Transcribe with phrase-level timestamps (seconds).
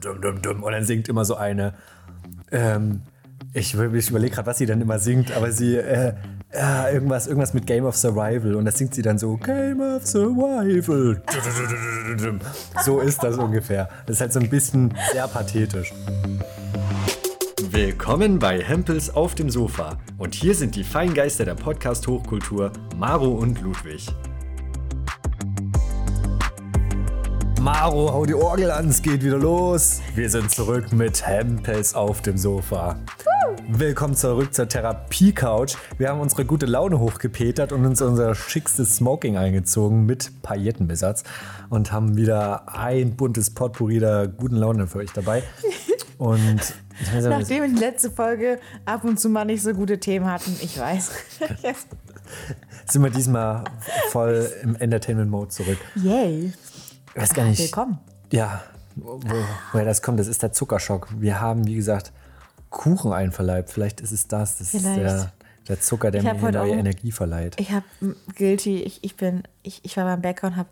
[0.00, 0.62] Dum, dum, dum.
[0.62, 1.74] Und dann singt immer so eine.
[2.50, 3.02] Ähm,
[3.54, 5.76] ich, ich überlege gerade, was sie dann immer singt, aber sie.
[5.76, 6.14] Äh,
[6.52, 8.54] ja, irgendwas, irgendwas mit Game of Survival.
[8.54, 11.22] Und das singt sie dann so: Game of Survival.
[12.84, 13.88] So ist das ungefähr.
[14.06, 15.92] Das ist halt so ein bisschen sehr pathetisch.
[17.70, 19.98] Willkommen bei Hempels auf dem Sofa.
[20.16, 24.08] Und hier sind die Feingeister der Podcast-Hochkultur, Maro und Ludwig.
[27.68, 30.00] Maro, hau die Orgel an, es geht wieder los.
[30.14, 32.98] Wir sind zurück mit Hempels auf dem Sofa.
[33.68, 35.74] Willkommen zurück zur Therapie-Couch.
[35.98, 41.24] Wir haben unsere gute Laune hochgepetert und uns unser schickstes Smoking eingezogen mit Paillettenbesatz
[41.68, 45.42] und haben wieder ein buntes Potpourri der guten Laune für euch dabei.
[46.16, 46.74] Und
[47.22, 50.80] Nachdem wir die letzte Folge ab und zu mal nicht so gute Themen hatten, ich
[50.80, 51.12] weiß.
[52.86, 53.62] sind wir diesmal
[54.10, 55.78] voll im Entertainment-Mode zurück.
[55.94, 56.52] Yay.
[57.18, 57.58] Ich weiß gar nicht.
[57.58, 57.98] Willkommen.
[58.32, 58.62] Ja,
[58.94, 59.20] wo,
[59.72, 61.08] woher das kommt, das ist der Zuckerschock.
[61.18, 62.12] Wir haben, wie gesagt,
[62.70, 63.70] Kuchen einverleibt.
[63.70, 64.58] Vielleicht ist es das.
[64.58, 64.86] Das Vielleicht.
[64.86, 65.32] ist der,
[65.68, 67.58] der Zucker, der mir neue auch- Energie verleiht.
[67.58, 67.84] Ich habe
[68.36, 70.68] guilty, ich, ich bin, ich, ich war beim Bäcker und habe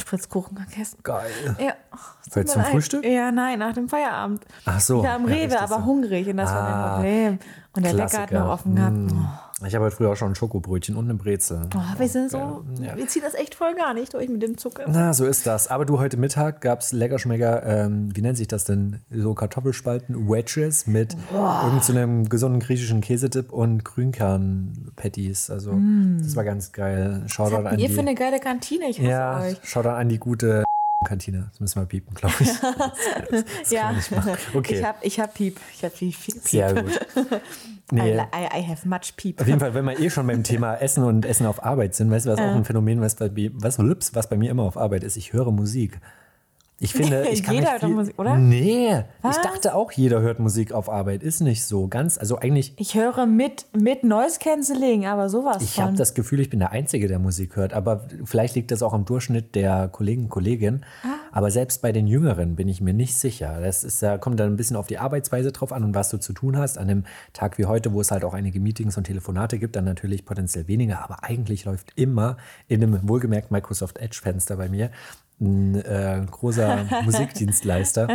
[0.00, 0.98] Spritzkuchen gegessen.
[1.02, 1.30] Geil.
[1.58, 1.72] Ja.
[1.92, 1.96] oh,
[2.34, 2.70] Heute zum leid.
[2.72, 3.04] Frühstück?
[3.04, 4.44] Ja, nein, nach dem Feierabend.
[4.66, 4.98] Ach so.
[4.98, 5.84] Ich war am Ja, Rewe, aber so.
[5.84, 7.38] hungrig und das war Ah, mein Problem.
[7.72, 8.40] Und der Bäcker hat Klassiker.
[8.40, 8.96] noch offen gehabt.
[8.96, 9.28] Mm.
[9.66, 11.68] Ich habe heute früher auch schon ein Schokobrötchen und eine Brezel.
[11.76, 12.96] Oh, wir sind so, Ja.
[12.96, 14.84] wir ziehen das echt voll gar nicht durch mit dem Zucker.
[14.88, 15.68] Na, so ist das.
[15.68, 19.00] Aber du, heute Mittag gab es Leckerschmecker, ähm, wie nennt sich das denn?
[19.10, 21.92] So Kartoffelspalten, Wedges mit irgend so
[22.30, 25.50] gesunden griechischen Käsedip und Grünkern-Patties.
[25.50, 25.78] Also,
[26.22, 27.22] das war ganz geil.
[27.26, 28.88] Was an habt ihr für die, eine geile Kantine?
[28.88, 29.56] Ich hasse ja, euch.
[29.90, 30.64] Shoutout an die gute
[31.04, 31.46] Kantine.
[31.50, 32.50] Das müssen wir piepen, glaube ich.
[33.70, 33.94] Ja,
[34.54, 34.74] Okay.
[34.78, 35.58] ich habe ich hab Piep.
[35.74, 36.42] Ich habe viel, viel Piep.
[36.44, 37.00] Sehr gut.
[37.92, 38.14] Nee.
[38.16, 39.40] I, I have much Piep.
[39.40, 42.08] Auf jeden Fall, wenn wir eh schon beim Thema Essen und Essen auf Arbeit sind,
[42.08, 43.80] weißt du, was auch ein Phänomen, was bei, was,
[44.14, 45.16] was bei mir immer auf Arbeit ist?
[45.16, 45.98] Ich höre Musik.
[46.82, 48.38] Ich finde, ich kann Jeder hört doch Musik, oder?
[48.38, 49.36] Nee, Was?
[49.36, 51.22] ich dachte auch, jeder hört Musik auf Arbeit.
[51.22, 51.88] Ist nicht so.
[51.88, 56.40] Ganz, also eigentlich, Ich höre mit, mit Noise Cancelling, aber sowas ich habe das Gefühl,
[56.40, 57.74] ich bin der Einzige, der Musik hört.
[57.74, 60.84] Aber vielleicht liegt das auch am Durchschnitt der Kollegen und Kolleginnen.
[61.02, 61.08] Ah.
[61.32, 63.60] Aber selbst bei den Jüngeren bin ich mir nicht sicher.
[63.60, 66.18] Das ist, da kommt dann ein bisschen auf die Arbeitsweise drauf an und was du
[66.18, 66.78] zu tun hast.
[66.78, 67.04] An einem
[67.34, 70.66] Tag wie heute, wo es halt auch einige Meetings und Telefonate gibt, dann natürlich potenziell
[70.66, 71.04] weniger.
[71.04, 74.90] Aber eigentlich läuft immer in einem wohlgemerkt Microsoft Edge-Fenster bei mir
[75.40, 78.08] ein äh, großer Musikdienstleister.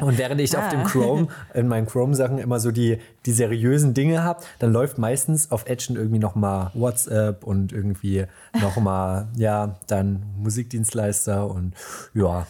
[0.00, 4.22] Und während ich auf dem Chrome, in meinen Chrome-Sachen immer so die, die seriösen Dinge
[4.22, 8.26] habe, dann läuft meistens auf Edge irgendwie nochmal WhatsApp und irgendwie
[8.60, 11.74] nochmal, ja, dann Musikdienstleister und
[12.14, 12.46] ja.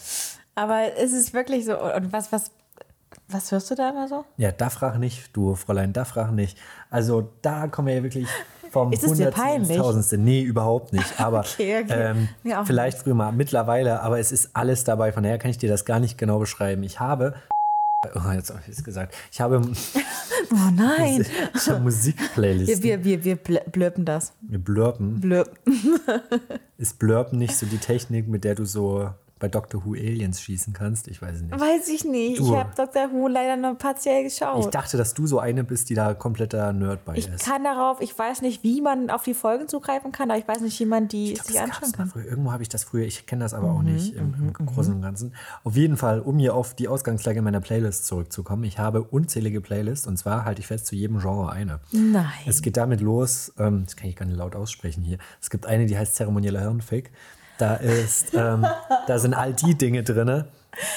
[0.54, 1.78] aber es ist wirklich so.
[1.78, 2.50] Und was, was,
[3.28, 4.24] was hörst du da immer so?
[4.36, 6.56] Ja, da frag nicht, du Fräulein, da frag nicht.
[6.90, 8.28] Also da kommen wir ja wirklich
[8.70, 9.76] vom Ist es dir peinlich?
[9.76, 10.18] Tausendste.
[10.18, 11.06] Nee, überhaupt nicht.
[11.20, 12.14] Aber Okay, okay.
[12.44, 15.12] Ähm, auch vielleicht früher mal, mittlerweile, aber es ist alles dabei.
[15.12, 16.82] Von daher kann ich dir das gar nicht genau beschreiben.
[16.82, 17.34] Ich habe,
[18.14, 19.60] oh, jetzt habe ich es gesagt, ich habe,
[20.52, 21.24] Oh nein.
[21.54, 22.82] ich habe Musikplaylisten.
[22.82, 24.32] Wir, wir, wir, wir bl- blöppen das.
[24.40, 25.20] Wir blurpen.
[25.20, 25.58] Blöp.
[26.78, 30.72] Ist Blurpen nicht so die Technik, mit der du so bei Doctor Who Aliens schießen
[30.72, 31.08] kannst?
[31.08, 31.58] Ich weiß es nicht.
[31.58, 32.38] Weiß ich nicht.
[32.38, 32.52] Du.
[32.52, 33.10] Ich habe Dr.
[33.10, 34.72] Who leider nur partiell Ich geschaut.
[34.74, 37.44] dachte, dass du so eine bist, die da kompletter Nerd bei Ich ist.
[37.46, 40.60] kann darauf, ich weiß nicht, wie man auf die Folgen zugreifen kann, aber ich weiß
[40.60, 42.12] nicht, wie man die glaub, sich das anschauen kann.
[42.24, 44.94] Irgendwo habe ich das früher, ich kenne das aber Mhm, auch nicht im, im Großen
[44.94, 45.34] und Ganzen.
[45.64, 50.06] Auf jeden Fall, um hier auf die Ausgangslage meiner Playlist zurückzukommen, ich habe unzählige Playlists
[50.06, 51.80] und zwar halte ich fest zu jedem Genre eine.
[51.92, 52.26] Nein.
[52.46, 55.16] Es geht damit los, ähm, das kann ich gar nicht laut aussprechen hier.
[55.40, 57.10] Es gibt eine, die heißt zeremonieller Hirnfick.
[57.60, 58.66] Da ist, ähm,
[59.06, 60.44] da sind all die Dinge drin,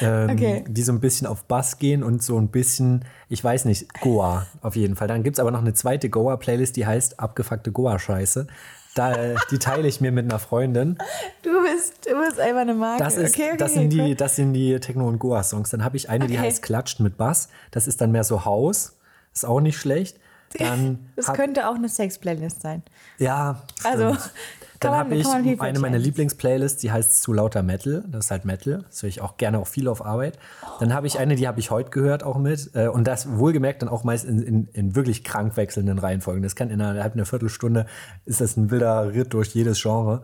[0.02, 0.64] ähm, Okay.
[0.68, 4.46] die so ein bisschen auf Bass gehen und so ein bisschen, ich weiß nicht, Goa
[4.62, 5.08] auf jeden Fall.
[5.08, 8.48] Dann gibt es aber noch eine zweite Goa-Playlist, die heißt abgefuckte Goa-Scheiße.
[8.96, 11.00] Da, äh, die teile ich mir mit einer Freundin.
[11.42, 13.04] Du bist, du bist einfach eine Marke.
[13.04, 15.72] Das, ist, okay, okay, das, sind, die, das sind die Techno- und Goa-Songs.
[15.72, 17.50] Dann habe ich eine, die heißt Klatscht mit Bass.
[17.72, 18.96] Das ist dann mehr so Haus.
[19.34, 20.20] Ist auch nicht schlecht.
[20.60, 22.84] Dann Das hab- könnte auch eine Sex-Playlist sein.
[23.18, 24.20] ja, Also, stimmt.
[24.20, 25.98] kann Dann habe ich eine meiner.
[25.98, 28.04] Lieblingsplaylists, die heißt Zu lauter Metal.
[28.08, 28.84] Das ist halt Metal.
[28.90, 30.38] Das höre ich auch gerne auch viel auf Arbeit.
[30.80, 32.72] Dann habe ich eine, die habe ich heute gehört auch mit.
[32.76, 36.44] Äh, Und das wohlgemerkt dann auch meist in, in, in wirklich krank wechselnden Reihenfolgen.
[36.44, 37.86] Das kann innerhalb einer Viertelstunde,
[38.26, 40.24] ist das ein wilder Ritt durch jedes Genre.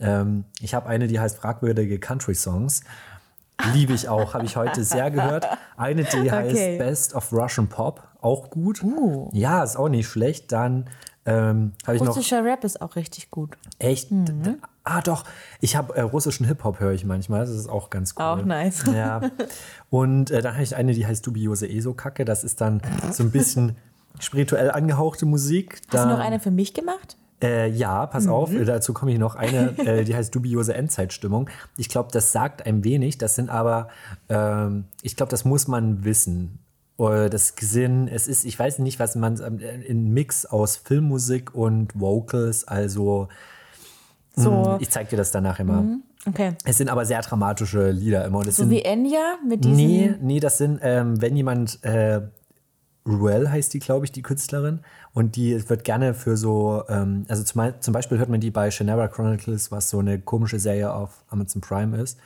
[0.00, 2.82] Ähm, ich habe eine, die heißt Fragwürdige Country Songs.
[3.74, 5.46] Liebe ich auch, habe ich heute sehr gehört.
[5.76, 6.78] Eine, die heißt Okay.
[6.78, 8.82] Best of Russian Pop, auch gut.
[8.82, 9.30] Uh.
[9.32, 10.52] Ja, ist auch nicht schlecht.
[10.52, 10.86] Dann
[11.26, 13.56] ähm, habe ich noch Russischer Rap ist auch richtig gut.
[13.78, 14.10] Echt?
[14.10, 14.58] Mhm.
[14.84, 15.24] Ah, doch.
[15.60, 17.40] Ich habe äh, russischen Hip-Hop, höre ich manchmal.
[17.40, 18.24] Das ist auch ganz cool.
[18.24, 18.84] Auch nice.
[18.92, 19.20] Ja.
[19.90, 22.24] Und äh, dann habe ich eine, die heißt Dubiose ESO-Kacke.
[22.24, 22.80] Das ist dann
[23.12, 23.76] so ein bisschen
[24.18, 25.80] spirituell angehauchte Musik.
[25.92, 27.16] Hast du noch eine für mich gemacht?
[27.42, 31.48] Äh, ja, pass auf, äh, dazu komme ich noch eine, äh, die heißt dubiose Endzeitstimmung.
[31.78, 33.88] Ich glaube, das sagt einem wenig, das sind aber,
[34.28, 36.58] ähm, ich glaube, das muss man wissen.
[37.00, 41.54] Oder das Sinn, es ist, ich weiß nicht, was man, äh, in Mix aus Filmmusik
[41.54, 43.28] und Vocals, also
[44.36, 45.96] So, mh, ich zeig dir das danach immer.
[46.26, 46.52] okay.
[46.66, 48.44] Es sind aber sehr dramatische Lieder immer.
[48.44, 49.76] So sind, wie Enya mit diesem.
[49.76, 52.20] Nee, nee, das sind, ähm, wenn jemand, äh,
[53.06, 54.80] Ruel heißt die, glaube ich, die Künstlerin.
[55.14, 58.70] Und die wird gerne für so, ähm, also zum, zum Beispiel hört man die bei
[58.70, 62.18] Shannara Chronicles, was so eine komische Serie auf Amazon Prime ist.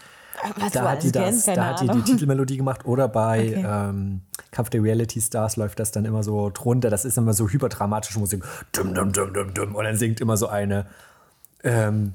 [0.56, 2.02] Was du Da hat die das, da hat die die.
[2.02, 2.84] Titelmelodie gemacht.
[2.84, 3.66] Oder bei Okay.
[3.66, 4.20] ähm,
[4.50, 6.90] Kampf der Reality Stars läuft das dann immer so drunter.
[6.90, 8.44] Das ist immer so hyperdramatische Musik.
[8.72, 9.74] Dum, dum, dum, dum, dum.
[9.74, 10.86] Und dann singt immer so eine.
[11.62, 12.14] Ähm,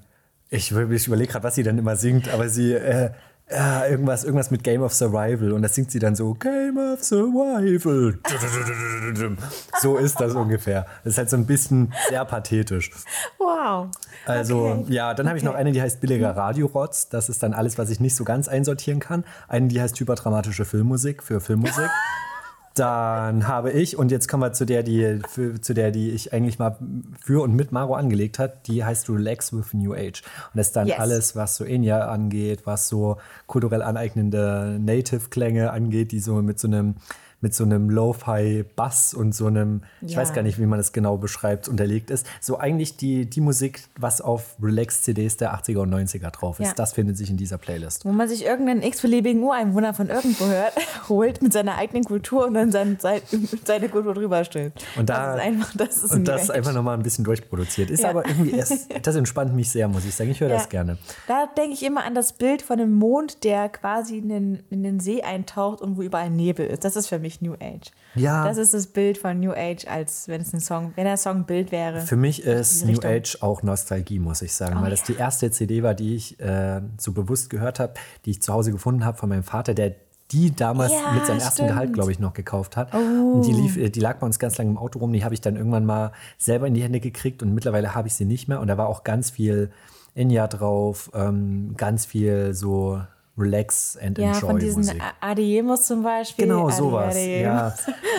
[0.50, 3.12] ich ich überlege gerade, was sie dann immer singt, aber sie äh,
[3.50, 7.04] äh, irgendwas, irgendwas mit Game of Survival und das singt sie dann so Game of
[7.04, 8.20] Survival.
[9.82, 10.86] So ist das ungefähr.
[11.04, 12.92] Das ist halt so ein bisschen sehr pathetisch.
[13.38, 13.88] Wow.
[14.26, 14.94] Also Okay.
[14.94, 17.10] ja, dann habe ich noch eine, die heißt billiger Radiorotz.
[17.10, 19.24] Das ist dann alles, was ich nicht so ganz einsortieren kann.
[19.48, 21.90] Eine, die heißt hyperdramatische Filmmusik für Filmmusik.
[22.80, 26.32] Dann habe ich, und jetzt kommen wir zu der, die, für, zu der, die ich
[26.32, 26.78] eigentlich mal
[27.22, 30.24] für und mit Maro angelegt hat, die heißt Relax with New Age.
[30.54, 31.00] Und das ist dann Yes.
[31.00, 33.18] alles, was so Enya angeht, was so
[33.48, 36.96] kulturell aneignende Native-Klänge angeht, die so mit so einem
[37.42, 40.18] mit so einem Lo-Fi-Bass und so einem, ich Ja.
[40.20, 42.26] weiß gar nicht, wie man das genau beschreibt, unterlegt ist.
[42.42, 46.68] So eigentlich die, die Musik, was auf Relax-CDs der 80er und 90er drauf ist.
[46.68, 46.74] Ja.
[46.74, 48.06] Das findet sich in dieser Playlist.
[48.06, 50.74] Wo man sich irgendeinen x-beliebigen Ureinwohner von irgendwo hört,
[51.10, 53.22] holt mit seiner eigenen Kultur und dann sein, sein,
[53.66, 54.84] seine Kultur drüber stülpt.
[54.98, 57.90] Und da- das ist einfach, das ist Und das einfach nochmal ein bisschen durchproduziert.
[57.90, 58.10] Ist Ja.
[58.10, 60.30] aber irgendwie, erst, das entspannt mich sehr, muss ich sagen.
[60.32, 60.98] Ich höre das gerne.
[61.28, 64.84] Da denke ich immer an das Bild von einem Mond, der quasi in den, in
[64.84, 66.84] den See eintaucht und wo überall Nebel ist.
[66.84, 67.92] Das ist für mich New Age.
[68.16, 68.46] Ja.
[68.46, 71.38] Das ist das Bild von New Age, als wenn es ein Song, wenn der Song
[71.38, 72.02] ein Bild wäre.
[72.02, 73.12] Für mich ist New Richtung.
[73.12, 76.40] Age auch Nostalgie, muss ich sagen, Oh, weil das die erste CD war, die ich
[76.40, 77.94] äh, so bewusst gehört habe,
[78.26, 79.96] die ich zu Hause gefunden habe von meinem Vater, der
[80.32, 81.70] die damals Ja, mit seinem ersten stimmt.
[81.70, 81.74] Oh.
[81.74, 82.94] Gehalt, glaube ich, noch gekauft hat.
[82.94, 85.12] Und die, lief, äh, die lag bei uns ganz lange im Auto rum.
[85.12, 88.14] Die habe ich dann irgendwann mal selber in die Hände gekriegt und mittlerweile habe ich
[88.14, 88.60] sie nicht mehr.
[88.60, 89.72] Und da war auch ganz viel
[90.16, 93.02] Enya drauf, ähm, ganz viel so
[93.40, 95.02] Relax and ja, Enjoy von diesen Musik.
[95.22, 96.46] Adiemus zum Beispiel.
[96.46, 97.16] Genau, Adi- sowas.
[97.18, 97.74] Ja.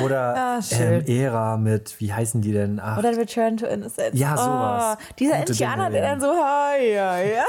[0.05, 2.81] Oder Ah, ähm, Ära mit, wie heißen die denn?
[2.82, 4.19] Ach, Oder Return to Innocence.
[4.19, 4.96] Ja, sowas.
[5.00, 7.44] Oh, dieser Gute Indianer, der dann so, hi, ja, ja.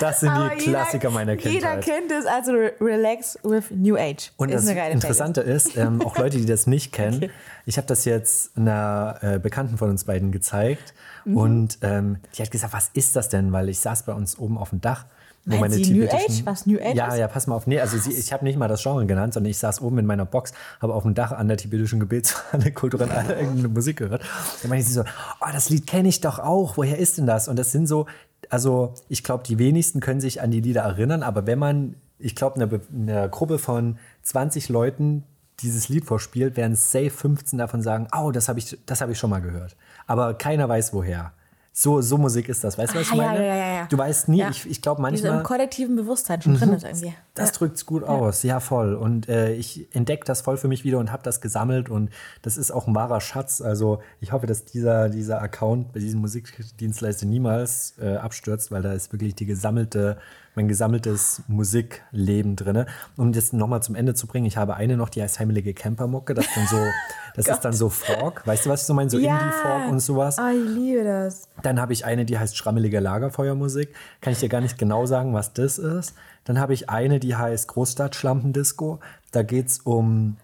[0.00, 1.52] das sind Aber die Klassiker meiner Kindheit.
[1.54, 4.32] Jeder kennt es, also Re- Relax with New Age.
[4.36, 7.30] Und ist das eine geile Interessante ist, ähm, auch Leute, die das nicht kennen,
[7.66, 10.94] ich habe das jetzt einer äh, Bekannten von uns beiden gezeigt
[11.26, 11.36] Mhm.
[11.38, 13.50] und ähm, die hat gesagt, was ist das denn?
[13.50, 15.06] Weil ich saß bei uns oben auf dem Dach.
[15.44, 16.42] Meint meine sie New Age?
[16.44, 17.18] Was New Age Ja, ist?
[17.18, 17.66] ja, pass mal auf.
[17.66, 20.06] Nee, also sie, ich habe nicht mal das Genre genannt, sondern ich saß oben in
[20.06, 24.22] meiner Box, habe auf dem Dach an der tibetischen Gebetshalle kulturell irgendeine Musik gehört.
[24.62, 26.76] Da meinte sie so, oh, das Lied kenne ich doch auch.
[26.76, 27.48] Woher ist denn das?
[27.48, 28.06] Und das sind so,
[28.48, 32.34] also ich glaube, die wenigsten können sich an die Lieder erinnern, aber wenn man, ich
[32.34, 35.24] glaube, eine, eine Gruppe von 20 Leuten
[35.60, 39.18] dieses Lied vorspielt, werden safe 15 davon sagen, oh, das habe ich, das hab ich
[39.18, 39.76] schon mal gehört.
[40.06, 41.32] Aber keiner weiß woher.
[41.76, 42.78] So, so Musik ist das.
[42.78, 43.46] Weißt du, was Ah, ich ja, meine?
[43.46, 43.86] ja, ja, ja.
[43.86, 45.38] Du weißt nie, ich, ich glaube Die so manchmal.
[45.38, 47.12] im kollektiven Bewusstsein schon drin ist irgendwie.
[47.34, 48.94] Das drückt's gut aus, ja voll.
[48.94, 52.10] Und äh, ich entdecke das voll für mich wieder und habe das gesammelt und
[52.42, 53.60] das ist auch ein wahrer Schatz.
[53.60, 58.92] Also ich hoffe, dass dieser, dieser Account bei diesem Musikdienstleister niemals äh, abstürzt, weil da
[58.92, 60.16] ist wirklich die gesammelte,
[60.54, 62.86] mein gesammeltes Musikleben drin.
[63.16, 66.34] Um das nochmal zum Ende zu bringen, ich habe eine noch, die heißt Heimelige Campermucke.
[66.34, 66.76] Das, ist dann so,
[67.34, 68.46] das ist dann so Folk.
[68.46, 69.10] Weißt du, was ich so meine?
[69.10, 70.38] So Indie-Folk und sowas.
[70.38, 71.48] Oh, ich liebe das.
[71.62, 73.94] Dann habe ich eine, die heißt Schrammelige Lagerfeuermusik.
[74.20, 76.14] Kann ich dir gar nicht genau sagen, was das ist.
[76.44, 79.00] Dann habe ich eine, die heißt Großstadtschlampendisco.
[79.32, 80.36] Da geht es um,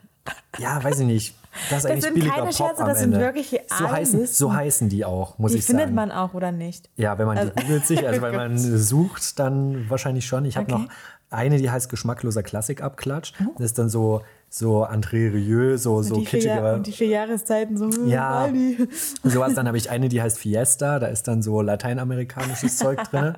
[0.58, 1.39] ja, weiß ich nicht.
[1.68, 4.52] Das ist eigentlich sind billiger keine Pop Scherze, am das sind wirklich so heißen, so
[4.54, 5.94] heißen die auch, muss Die ich findet sagen.
[5.94, 6.88] man auch oder nicht?
[6.96, 10.44] Ja, wenn man Also- die googelt sich, also wenn man sucht, dann wahrscheinlich schon.
[10.44, 10.82] Ich habe Okay.
[10.82, 10.88] noch
[11.30, 13.32] eine, die heißt geschmackloser Klassikabklatsch.
[13.40, 13.52] Oh.
[13.56, 16.74] Das ist dann so, so André Rieu, so, so die kitschiger.
[16.74, 17.88] Und die vier Jahreszeiten so.
[18.04, 18.42] Ja.
[18.42, 18.88] Waldi.
[19.22, 23.34] Sowas, dann habe ich eine, die heißt Fiesta, da ist dann so lateinamerikanisches Zeug drin.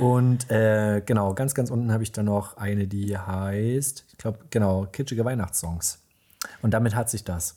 [0.00, 4.38] Und äh, genau, ganz, ganz unten habe ich dann noch eine, die heißt, ich glaube,
[4.50, 5.98] genau, kitschige Weihnachtssongs.
[6.62, 7.56] Und damit hat sich das.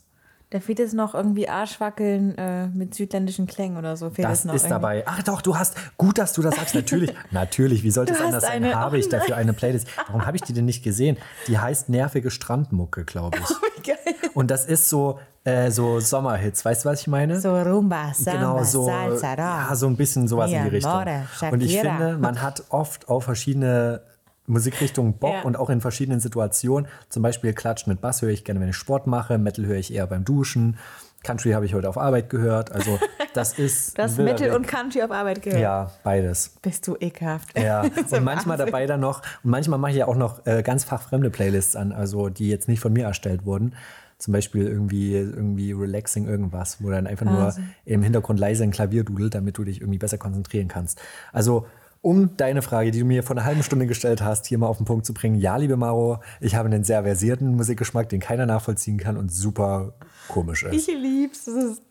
[0.54, 4.12] Da fehlt jetzt noch irgendwie Arschwackeln äh, mit südländischen Klängen oder so.
[4.12, 4.74] Fehlt Das noch ist irgendwie.
[4.74, 5.04] dabei.
[5.08, 6.76] Ach doch, du hast, gut, dass du das sagst.
[6.76, 8.64] Natürlich, natürlich, wie sollte es anders sein?
[8.76, 9.88] Habe oh ich dafür eine Playlist.
[10.06, 11.18] Warum habe ich die denn nicht gesehen?
[11.48, 13.50] Die heißt Nervige Strandmucke, glaube ich.
[13.78, 14.16] Wie geil.
[14.36, 16.64] Und das ist so, äh, so Sommerhits.
[16.64, 17.42] Weißt du, was ich meine?
[17.42, 20.92] So Rumba, Samba, genau so, Salsa, ja, so ein bisschen sowas Mi in die Richtung.
[20.92, 24.02] amore, Und ich finde, man hat oft auf verschiedene
[24.48, 25.42] Musikrichtungen Bock Ja.
[25.44, 26.88] und auch in verschiedenen Situationen.
[27.10, 29.38] Zum Beispiel Klatsch mit Bass höre ich gerne, wenn ich Sport mache.
[29.38, 30.78] Metal höre ich eher beim Duschen.
[31.24, 32.72] Country habe ich heute auf Arbeit gehört.
[32.74, 33.00] Also
[33.34, 35.62] das ist Das Metal und Country auf Arbeit gehört.
[35.62, 36.56] Ja, beides.
[36.62, 37.58] Bist du ekelhaft.
[37.58, 37.82] Ja,
[38.12, 38.66] und manchmal Wahnsinn.
[38.66, 41.94] dabei dann noch, und manchmal mache ich ja auch noch äh, ganz fachfremde Playlists an,
[41.94, 43.74] also die jetzt nicht von mir erstellt wurden.
[44.18, 47.54] Zum Beispiel irgendwie, irgendwie relaxing irgendwas, wo dann einfach nur
[47.86, 51.02] im Hintergrund leise ein Klavier dudelt, damit du dich irgendwie besser konzentrieren kannst.
[51.34, 51.66] Also,
[52.04, 54.76] um deine Frage, die du mir vor einer halben Stunde gestellt hast, hier mal auf
[54.76, 55.40] den Punkt zu bringen.
[55.40, 59.94] Ja, liebe Maro, ich habe einen sehr versierten Musikgeschmack, den keiner nachvollziehen kann und super
[60.28, 60.74] komisch ist.
[60.74, 61.46] Ich lieb's.
[61.46, 61.82] Das ist,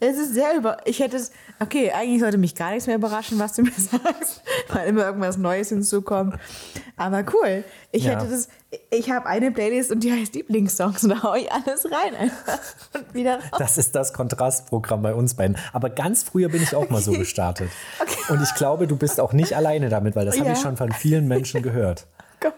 [0.00, 0.78] es ist sehr über.
[0.86, 1.32] Ich hätte es.
[1.60, 5.36] Okay, eigentlich sollte mich gar nichts mehr überraschen, was du mir sagst, weil immer irgendwas
[5.38, 6.36] Neues hinzukommt.
[6.96, 7.64] Aber cool.
[7.92, 8.12] Ich Ja.
[8.12, 8.48] hätte das.
[8.90, 12.58] Ich habe eine Playlist und die heißt Lieblingssongs und da hau ich alles rein einfach
[12.94, 13.58] und wieder raus.
[13.58, 15.56] Das ist das Kontrastprogramm bei uns beiden.
[15.72, 17.70] Aber ganz früher bin ich auch mal so gestartet.
[18.28, 20.52] Und ich glaube, du bist auch nicht alleine damit, weil das habe Ja.
[20.54, 22.06] ich schon von vielen Menschen gehört.
[22.40, 22.52] Gott.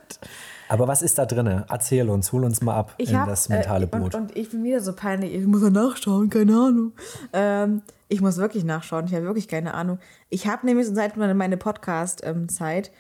[0.68, 1.64] Aber was ist da drin?
[1.68, 4.14] Erzähl uns, hol uns mal ab Ich in hab, das mentale äh, Boot.
[4.14, 5.35] Und, und ich bin wieder so peinlich.
[5.35, 6.92] Ich muss ja nachschauen, keine Ahnung.
[7.32, 9.06] Ähm, ich muss wirklich nachschauen.
[9.06, 9.99] Ich habe wirklich keine Ahnung.
[10.28, 12.90] Ich habe nämlich seit meine, meine Podcast-Zeit,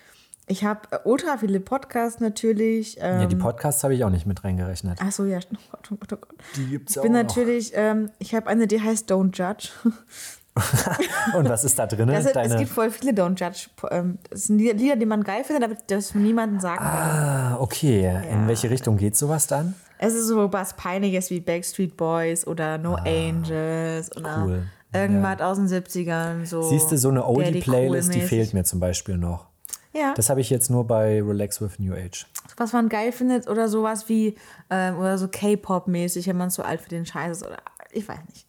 [0.48, 2.98] ich habe äh, ultra viele Podcasts natürlich.
[3.00, 4.98] Ähm, ja, die Podcasts habe ich auch nicht mit reingerechnet.
[5.02, 5.38] Ach so, ja.
[5.38, 6.36] Oh Gott, oh Gott, oh Gott.
[6.56, 7.22] Die gibt's Ich auch bin noch.
[7.22, 9.70] natürlich, ähm, ich habe eine, die heißt Don't Judge.
[11.36, 12.08] Und was ist da drin?
[12.08, 13.68] Das, es gibt voll viele Don't Judge.
[13.90, 16.86] Ähm, das sind Lieder, die man geil findet, aber das von niemandem sagen kann.
[16.86, 18.22] ah, okay.
[18.30, 19.74] In welche Richtung geht sowas dann?
[19.98, 24.62] Es ist so was Peinliches wie Backstreet Boys oder No Angels oder Ah, cool.
[24.92, 26.44] irgendwas aus den 70ern.
[26.46, 29.46] So Siehst du, so eine Oldie-Playlist, die fehlt mir zum Beispiel noch.
[29.94, 32.26] Ja, Das habe ich jetzt nur bei Relax with New Age.
[32.58, 34.36] was man geil findet oder sowas wie,
[34.68, 37.56] ähm, oder so K-Pop-mäßig, wenn man so alt für den Scheiß ist oder
[37.92, 38.46] ich weiß nicht.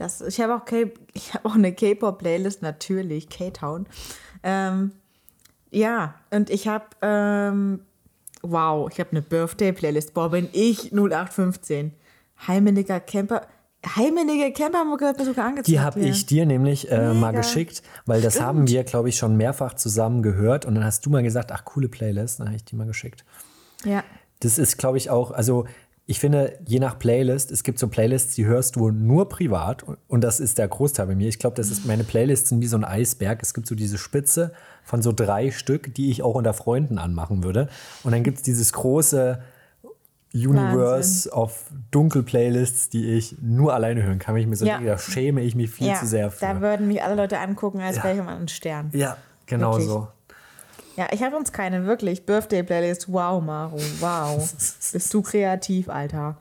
[0.00, 3.86] Das, ich habe auch, K- ich habe auch eine K-Pop-Playlist, natürlich, K-Town.
[4.42, 4.92] Ähm,
[5.70, 7.80] ja, und ich habe, ähm,
[8.42, 10.14] wow, ich habe eine Birthday-Playlist.
[10.14, 11.92] Boah, bin ich 0815.
[12.48, 13.46] Heimeliger Camper.
[13.96, 15.68] Heimeliger Campermucke hat mir sogar angezeigt.
[15.68, 19.36] Die habe ich dir nämlich äh, mal geschickt, weil das haben wir, glaube ich, schon
[19.36, 20.64] mehrfach zusammen gehört.
[20.66, 22.40] Und dann hast du mal gesagt, ach, coole Playlist.
[22.40, 23.24] Dann habe ich die mal geschickt.
[23.84, 24.02] Ja.
[24.40, 25.66] Das ist, glaube ich, auch, also
[26.10, 30.22] ich finde, je nach Playlist, es gibt so Playlists, die hörst du nur privat und
[30.24, 31.28] das ist der Großteil bei mir.
[31.28, 33.40] Ich glaube, das ist meine Playlists sind wie so ein Eisberg.
[33.42, 34.52] Es gibt so diese Spitze
[34.82, 37.68] von so drei Stück, die ich auch unter Freunden anmachen würde.
[38.02, 39.40] Und dann gibt es dieses große
[40.34, 44.36] Universe of Dunkel-Playlists, die ich nur alleine hören kann.
[44.36, 44.80] Ich mir so Ja.
[44.80, 46.40] da schäme ich mich viel ja, zu sehr für.
[46.44, 48.04] da würden mich alle Leute angucken, als Ja.
[48.04, 48.90] wäre ich mal ein Stern.
[48.94, 49.88] ja, genau Wirklich.
[49.88, 50.08] so.
[50.96, 52.26] Ja, ich habe uns keine, wirklich.
[52.26, 53.12] Birthday-Playlist.
[53.12, 54.38] Wow, Maru, wow.
[54.92, 56.36] Bist du kreativ, Alter.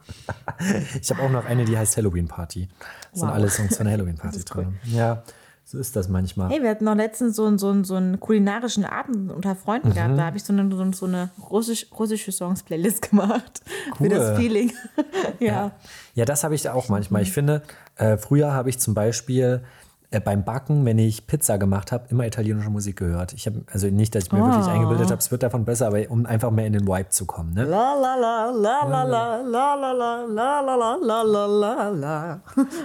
[1.02, 2.68] Ich habe auch noch eine, die heißt Halloween Party.
[3.12, 3.36] Das sind Wow.
[3.36, 4.64] alle Songs von der Halloween Party Das ist cool.
[4.66, 4.80] drin.
[4.86, 5.24] Ja,
[5.64, 6.50] so ist das manchmal.
[6.50, 9.90] Hey, wir hatten noch letztens so, einen- so, einen- so einen kulinarischen Abend unter Freunden
[9.90, 9.94] Mhm.
[9.94, 10.18] gehabt.
[10.18, 13.62] Da habe ich so eine, so, so eine russisch, russische Songs-Playlist gemacht.
[13.98, 14.10] Für Cool.
[14.10, 14.74] das Feeling.
[15.40, 15.72] ja.
[16.16, 17.22] Ja, das habe ich auch manchmal.
[17.22, 17.62] Ich finde,
[17.96, 19.64] äh, früher habe ich zum Beispiel
[20.12, 23.34] beim Backen, wenn ich Pizza gemacht habe, immer italienische Musik gehört.
[23.34, 24.70] Ich habe, also nicht, dass ich mir wirklich Oh.
[24.70, 27.54] eingebildet habe, es wird davon besser, aber um einfach mehr in den Vibe zu kommen.
[27.54, 27.64] Ne?
[27.66, 32.42] La la la la la la la la la la la la la la la.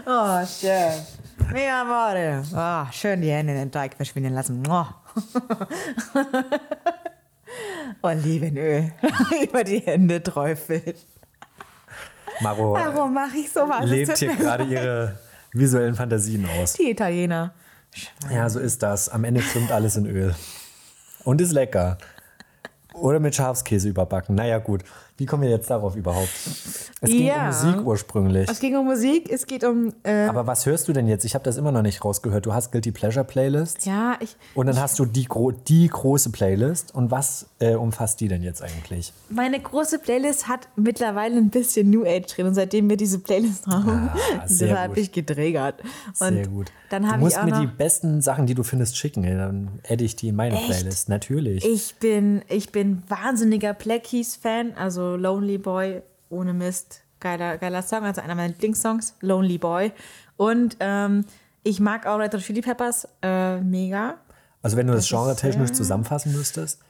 [0.07, 0.93] Oh, schön.
[1.51, 2.43] Mega Worte.
[2.55, 4.63] Oh, schön die Hände in den Teig verschwinden lassen.
[4.69, 4.85] Oh.
[8.03, 8.93] Olivenöl
[9.43, 10.95] über die Hände träufeln.
[12.41, 13.85] Maro Warum mache ich sowas?
[13.85, 15.19] Lebt hier gerade ihre
[15.55, 16.75] visuellen Fantasien aus.
[16.75, 17.55] Die Italiener.
[18.31, 19.09] Ja, so ist das.
[19.09, 20.35] Am Ende schwimmt alles in Öl.
[21.23, 21.97] Und ist lecker.
[22.93, 24.35] Oder mit Schafskäse überbacken.
[24.35, 24.85] Naja, gut.
[25.17, 26.29] Wie kommen wir jetzt darauf überhaupt?
[27.01, 27.43] Es ging Ja.
[27.43, 28.49] um Musik ursprünglich.
[28.51, 29.93] Es ging um Musik, es geht um.
[30.03, 31.25] Äh, Aber was hörst du denn jetzt?
[31.25, 32.47] Ich habe das immer noch nicht rausgehört.
[32.47, 34.37] Du hast Guilty Pleasure Playlist ja, ich.
[34.55, 36.93] und dann hast du die, gro die große Playlist.
[36.95, 39.13] Und was äh, umfasst die denn jetzt eigentlich?
[39.29, 43.69] Meine große Playlist hat mittlerweile ein bisschen New Age drin und seitdem wir diese Playlist
[43.69, 44.97] haben, Ah, sehr das hat gut.
[44.97, 45.81] mich getriggert.
[46.19, 46.73] Und Sehr gut.
[46.91, 49.23] Dann du habe ich musst mir die besten Sachen, die du findest, schicken.
[49.23, 50.67] Dann adde ich die in meine Echt?
[50.67, 51.09] Playlist.
[51.09, 51.65] Natürlich.
[51.65, 57.83] ich bin, ich bin wahnsinniger Black Keys Fan, also Lonely Boy ohne Mist, geiler, geiler
[57.83, 59.93] Song, also einer meiner Lieblingssongs, Lonely Boy.
[60.37, 61.25] Und ähm,
[61.63, 64.17] ich mag auch Red Hot Chili Peppers äh, mega.
[64.63, 66.81] also wenn du das ist, Genre technisch äh, zusammenfassen müsstest.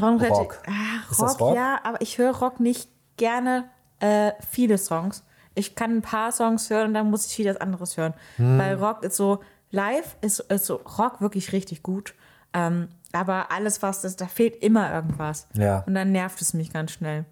[0.00, 0.22] Rock.
[0.28, 0.62] Rock.
[0.66, 1.56] Ah, Ist Rock, das Rock?
[1.56, 3.64] ja, aber ich höre Rock nicht gerne
[4.00, 5.24] äh, viele Songs.
[5.54, 8.12] Ich kann ein paar Songs hören und dann muss ich vieles anderes hören.
[8.36, 8.58] Hm.
[8.58, 12.14] Weil Rock ist so, live ist, ist so Rock wirklich richtig gut.
[12.52, 15.46] Ähm, aber alles, was das, da fehlt immer irgendwas.
[15.54, 15.82] Ja.
[15.86, 17.24] Und dann nervt es mich ganz schnell.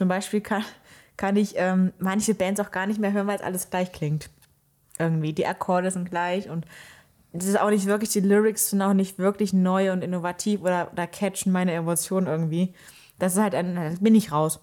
[0.00, 0.64] Zum Beispiel kann,
[1.18, 4.30] kann ich ähm, manche Bands auch gar nicht mehr hören, weil es alles gleich klingt.
[4.98, 5.34] Irgendwie.
[5.34, 6.64] Die Akkorde sind gleich und
[7.34, 10.88] das ist auch nicht wirklich, die Lyrics sind auch nicht wirklich neu und innovativ oder,
[10.90, 12.72] oder catchen meine Emotionen irgendwie.
[13.18, 14.60] Das ist halt, ein, bin ich raus.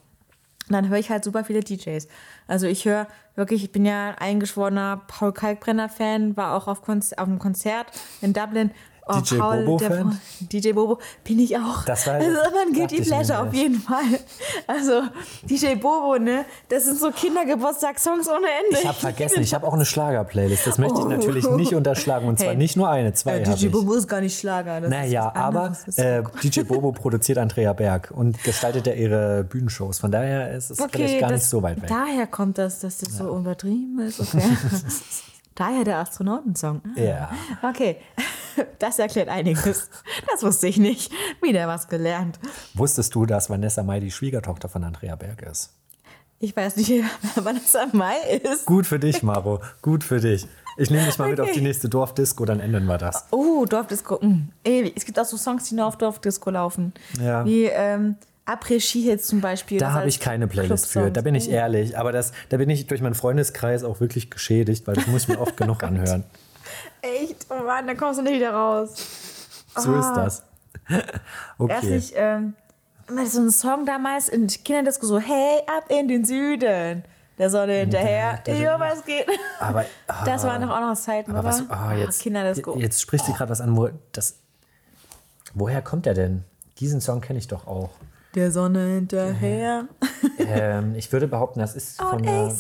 [0.68, 2.08] Und dann höre ich halt super viele DJs.
[2.48, 7.28] Also ich höre wirklich, ich bin ja eingeschworener Paul Kalkbrenner-Fan, war auch auf, Konz auf
[7.28, 7.92] einem Konzert
[8.22, 8.72] in Dublin.
[9.10, 10.20] Oh, DJ Bobo-Fan?
[10.52, 11.86] DJ Bobo bin ich auch.
[11.86, 14.04] Das war- also immer ein Guilty Pleasure auf jeden Fall.
[14.68, 15.04] Also
[15.44, 16.46] DJ Bobo, ne?
[16.70, 18.80] Das sind so Kindergeburtstagssongs ohne Ende.
[18.82, 20.68] Ich habe vergessen, ich habe auch eine Schlager-Playlist.
[20.68, 21.10] Das möchte ich Oh.
[21.10, 22.28] natürlich nicht unterschlagen.
[22.28, 22.58] Und zwar Hey.
[22.58, 23.68] nicht nur eine, zwei äh, DJ.
[23.70, 24.82] Bobo ist gar nicht Schlager.
[24.82, 26.24] Das Naja, aber äh.
[26.44, 30.00] DJ Bobo produziert Andrea Berg und gestaltet ja ihre Bühnenshows.
[30.00, 31.90] Von daher ist es vielleicht gar das, nicht so weit weg.
[31.90, 34.20] Daher kommt das, dass das so übertrieben ist.
[34.20, 34.42] Okay.
[35.56, 36.82] daher der Astronautensong.
[36.96, 37.00] Ah.
[37.02, 37.30] Ja.
[37.70, 37.98] Okay,
[38.80, 39.90] das erklärt einiges.
[40.32, 41.12] Das wusste ich nicht.
[41.42, 42.40] Wieder was gelernt.
[42.74, 45.74] Wusstest du, dass Vanessa Mai die Schwiegertochter von Andrea Berg ist?
[46.40, 46.92] Ich weiß nicht,
[47.66, 48.66] es am Mai ist.
[48.66, 49.62] Gut für dich, Maro.
[49.82, 50.46] Gut für dich.
[50.78, 51.62] Ich nehme dich mal mit auf die Okay.
[51.62, 53.26] nächste Dorfdisco, dann ändern wir das.
[53.32, 54.20] Oh, Dorfdisco.
[54.64, 54.94] Ewig.
[54.96, 56.94] Es gibt auch so Songs, die nur auf Dorfdisco laufen.
[57.20, 57.44] Ja.
[57.44, 59.80] Wie ähm, Après-Ski jetzt zum Beispiel.
[59.80, 61.10] Da habe ich keine Playlist für.
[61.10, 61.98] Da bin ich ehrlich.
[61.98, 65.30] Aber das, da bin ich durch meinen Freundeskreis auch wirklich geschädigt, weil das muss ich
[65.30, 66.24] mir oft genug anhören.
[67.08, 67.48] Echt?
[67.50, 68.96] Oh Mann, da kommst du nicht wieder raus.
[69.80, 70.44] So ist das.
[71.60, 71.74] Okay.
[71.74, 72.56] Erstlich, ähm,
[73.08, 77.04] immer so ein Song damals in Kinderdisco so, hey, ab in den Süden.
[77.38, 78.42] Der Sonne hinterher.
[78.48, 79.28] Jo, was geht?
[79.60, 82.76] Aber ah, Das waren doch auch noch Zeiten, aber was, ah, jetzt, Kinderdisco.
[82.78, 83.78] jetzt spricht sie gerade was an.
[83.78, 84.40] Wo, das,
[85.54, 86.44] woher kommt der denn?
[86.80, 87.90] Diesen Song kenne ich doch auch.
[88.34, 89.88] Der Sonne hinterher.
[90.40, 92.56] Ähm, ich würde behaupten, das ist von Und einer,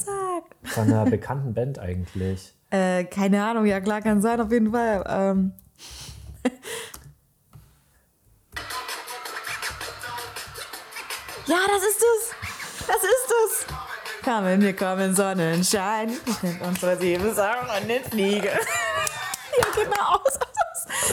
[0.63, 2.53] von einer bekannten Band eigentlich.
[2.69, 5.03] Äh, keine Ahnung, ja klar, kann sein, auf jeden Fall.
[5.07, 5.53] Ähm.
[11.45, 12.87] ja, das ist es.
[12.87, 13.65] Das ist es.
[14.23, 16.09] Kommen, wir kommen, Sonnenschein.
[16.09, 18.47] Wir sind unsere sieben Sachen und den Fliege.
[18.49, 20.21] ja, genau.
[20.25, 20.39] Das,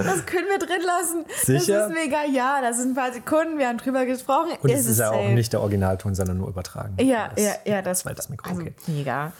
[0.06, 1.24] das können wir drin lassen.
[1.44, 1.78] Sicher?
[1.80, 2.60] Das ist mega, ja.
[2.60, 4.52] Das sind ein paar Sekunden, wir haben drüber gesprochen.
[4.60, 6.96] Und es ist ja auch nicht der Originalton, sondern nur übertragen.
[7.00, 8.74] Ja, Das- ja, ja, das zweites Mikro, Also, okay.
[8.88, 9.32] mega.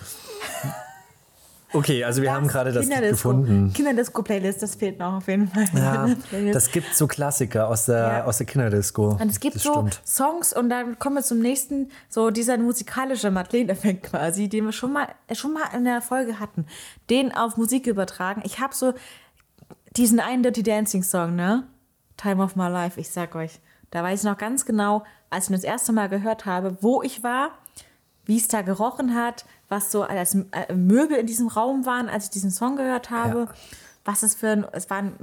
[1.75, 3.28] Okay, also wir haben gerade das Kinderdisco.
[3.31, 3.73] gefunden.
[3.75, 5.64] Kinderdisco-Playlist, das fehlt noch auf jeden Fall.
[5.75, 6.09] Ja,
[6.52, 8.25] das gibt so Klassiker aus der, Ja.
[8.25, 9.19] aus der Kinderdisco.
[9.21, 10.00] und es gibt das so stimmt.
[10.07, 14.93] Songs und dann kommen wir zum nächsten, so dieser musikalische Madeleine-Effekt quasi, den wir schon
[14.93, 16.67] mal, äh, schon mal in der Folge hatten,
[17.10, 18.43] den auf Musik übertragen.
[18.45, 18.95] Ich habe so
[19.97, 21.65] diesen einen Dirty Dancing Song, ne?
[22.17, 23.60] Time of My Life, ich sag euch.
[23.91, 27.02] Da weiß ich noch ganz genau, als ich ihn das erste Mal gehört habe, wo
[27.02, 27.50] ich war,
[28.25, 32.25] wie es da gerochen hat, was so als äh, Möbel in diesem Raum waren, als
[32.25, 33.41] ich diesen Song gehört habe.
[33.41, 33.49] Ja.
[34.05, 35.15] Was es für ein, es war ein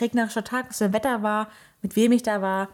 [0.00, 1.48] regnerischer Tag, was für ein Wetter war,
[1.80, 2.68] mit wem ich da war.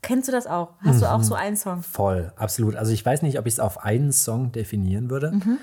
[0.00, 0.70] Kennst du das auch?
[0.82, 1.22] Hast du auch Mhm.
[1.24, 1.82] so einen Song?
[1.82, 2.76] Voll, absolut.
[2.76, 5.58] Also ich weiß nicht, ob ich es auf einen Song definieren würde, Mhm.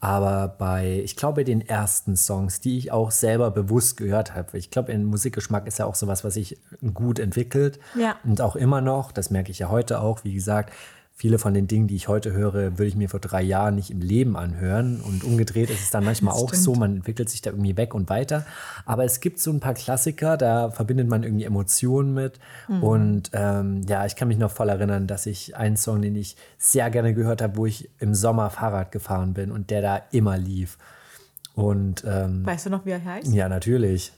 [0.00, 4.70] aber bei, ich glaube, den ersten Songs, die ich auch selber bewusst gehört habe, ich
[4.70, 6.58] glaube, in Musikgeschmack ist ja auch sowas, was sich
[6.94, 8.16] gut entwickelt Ja.
[8.24, 10.72] und auch immer noch, das merke ich ja heute auch, wie gesagt,
[11.14, 13.90] viele von den Dingen, die ich heute höre, würde ich mir vor drei Jahren nicht
[13.90, 15.00] im Leben anhören.
[15.00, 18.10] Und umgedreht ist es dann manchmal auch so, man entwickelt sich da irgendwie weg und
[18.10, 18.44] weiter.
[18.86, 22.40] Aber es gibt so ein paar Klassiker, da verbindet man irgendwie Emotionen mit.
[22.68, 22.82] Mhm.
[22.82, 26.36] Und ähm, ja, ich kann mich noch voll erinnern, dass ich einen Song, den ich
[26.58, 30.36] sehr gerne gehört habe, wo ich im Sommer Fahrrad gefahren bin und der da immer
[30.38, 30.78] lief.
[31.54, 33.32] Und ähm, Weißt du noch, wie er heißt?
[33.32, 34.12] ja, natürlich.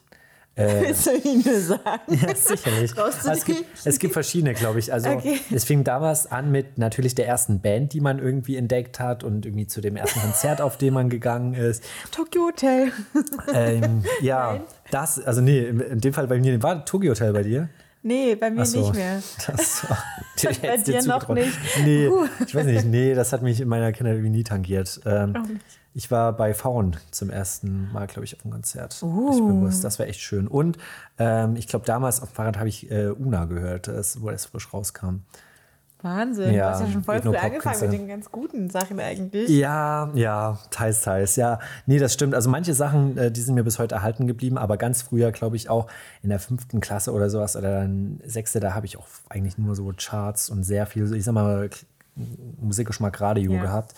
[0.80, 1.82] Willst du ihn mir sagen?
[2.08, 2.96] Ja, sicherlich.
[2.96, 4.92] Also es, gibt, es gibt verschiedene, glaube ich.
[4.92, 5.40] Also Okay.
[5.52, 9.46] es fing damals an mit natürlich der ersten Band, die man irgendwie entdeckt hat und
[9.46, 11.82] irgendwie zu dem ersten Konzert, auf dem man gegangen ist.
[12.12, 12.92] Tokyo Hotel.
[13.52, 17.68] Ähm, ja, das, also nee, in dem Fall bei mir war Tokyo Hotel bei dir.
[18.06, 18.80] Nee, bei mir so.
[18.80, 19.22] nicht mehr.
[19.46, 19.86] Das,
[20.40, 21.58] dir Bei dir noch nicht.
[21.84, 22.26] Nee, Uh.
[22.46, 25.00] ich weiß nicht, nee, das hat mich in meiner Kindheit irgendwie nie tangiert.
[25.06, 25.60] Ähm, Auch nicht.
[25.94, 29.00] Ich war bei Faun zum ersten Mal, glaube ich, auf einem Konzert.
[29.02, 29.30] Uh.
[29.32, 30.48] Ich bewusst, das war echt schön.
[30.48, 30.76] Und
[31.18, 34.46] ähm, ich glaube, damals auf dem Fahrrad habe ich äh, Una gehört, das, wo das
[34.46, 35.20] frisch rauskam.
[36.02, 36.52] Wahnsinn.
[36.52, 39.48] Ja, du hast ja schon voll früh angefangen mit den ganz guten Sachen eigentlich.
[39.48, 41.60] Ja, ja, teils, teils, ja.
[41.86, 42.34] Nee, das stimmt.
[42.34, 45.56] Also manche Sachen, äh, die sind mir bis heute erhalten geblieben, aber ganz früher, glaube
[45.56, 45.86] ich, auch
[46.22, 49.74] in der fünften Klasse oder sowas oder dann sechste, da habe ich auch eigentlich nur
[49.74, 51.70] so Charts und sehr viel, ich sag mal,
[52.60, 53.62] Musikgeschmack Radio Ja.
[53.62, 53.94] gehabt.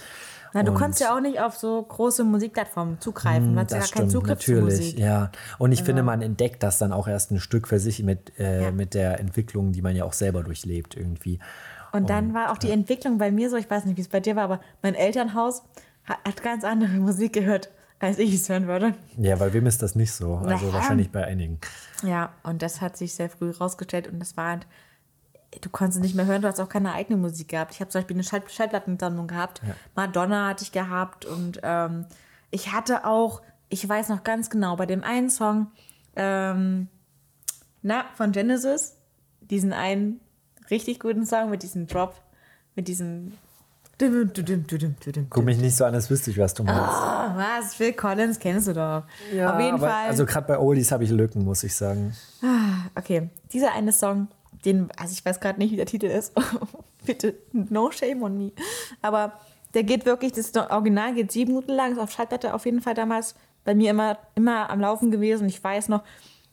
[0.57, 3.53] Na, du Und- konntest ja auch nicht auf so große Musikplattformen zugreifen.
[3.53, 4.99] Du hattest ja Das gar keinen stimmt, Zugriff zur natürlich, Musik.
[4.99, 5.31] ja.
[5.59, 8.63] Und ich finde, man entdeckt das dann auch erst ein Stück für sich mit, äh,
[8.65, 8.71] Ja.
[8.71, 11.39] mit der Entwicklung, die man ja auch selber durchlebt irgendwie.
[11.93, 14.21] Und dann war auch die Entwicklung bei mir so, ich weiß nicht, wie es bei
[14.21, 15.63] dir war, aber mein Elternhaus
[16.05, 18.95] hat, hat ganz andere Musik gehört, als ich es hören würde.
[19.19, 20.37] Ja, weil wem ist das nicht so?
[20.37, 20.73] Also Ja.
[20.73, 21.59] wahrscheinlich bei einigen.
[22.03, 24.67] Ja, und das hat sich sehr früh rausgestellt und das war halt,
[25.61, 27.75] du konntest nicht mehr hören, du hast auch keine eigene Musik gehabt.
[27.75, 29.61] Ich habe zum Beispiel eine Schall Schallplattensammlung gehabt,
[29.95, 32.07] Madonna hatte ich gehabt und ähm,
[32.51, 35.69] ich hatte auch, ich weiß noch ganz genau, bei dem einen Song
[36.17, 36.89] ähm,
[37.83, 38.97] na, von Genesis,
[39.41, 40.21] diesen einen
[40.71, 42.15] richtig guten Song mit diesem Drop,
[42.75, 43.33] mit diesem.
[43.99, 46.81] Guck mich nicht so an, als wüsste ich, was du meinst.
[46.81, 47.75] Ah, was?
[47.75, 49.05] Phil Collins kennst du doch.
[49.05, 50.09] Auf jeden Fall.
[50.09, 52.15] Also gerade bei Oldies habe ich Lücken, muss ich sagen.
[52.95, 54.29] Okay, dieser eine Song,
[54.67, 56.35] den, also ich weiß gerade nicht, wie der Titel ist.
[57.07, 58.53] Bitte, no shame on me.
[59.01, 59.33] Aber
[59.75, 62.95] der geht wirklich, das Original geht sieben Minuten lang, ist auf Schallplatte auf jeden Fall
[62.95, 65.49] damals bei mir immer, immer am Laufen gewesen.
[65.49, 66.03] Ich weiß noch,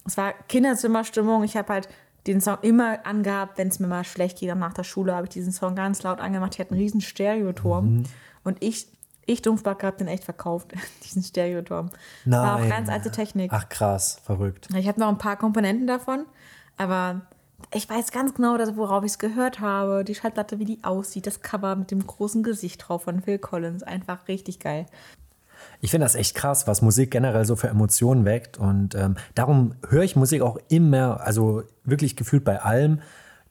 [0.06, 1.44] es war Kinderzimmerstimmung.
[1.44, 1.90] Ich habe halt
[2.28, 4.54] den Song immer angehabt, wenn es mir mal schlecht geht.
[4.56, 6.54] Nach der Schule habe ich diesen Song ganz laut angemacht.
[6.54, 7.98] Ich hatte einen riesen Stereoturm.
[7.98, 8.04] Mhm.
[8.44, 8.88] Und ich,
[9.26, 10.74] ich Dumpfback, habe den echt verkauft,
[11.04, 11.90] diesen Stereoturm.
[12.26, 12.70] War auch Nein.
[12.70, 13.52] ganz alte Technik.
[13.54, 14.70] Ach krass, verrückt.
[14.76, 16.26] Ich habe noch ein paar Komponenten davon,
[16.78, 17.22] aber
[17.74, 20.04] ich weiß ganz genau, dass, worauf ich es gehört habe.
[20.04, 23.84] Die Schallplatte, wie die aussieht, das Cover mit dem großen Gesicht drauf von Phil Collins.
[23.84, 24.86] Einfach richtig geil.
[25.82, 28.58] Ich finde das echt krass, was Musik generell so für Emotionen weckt.
[28.58, 33.00] Und ähm, darum höre ich Musik auch immer, also wirklich gefühlt bei allem.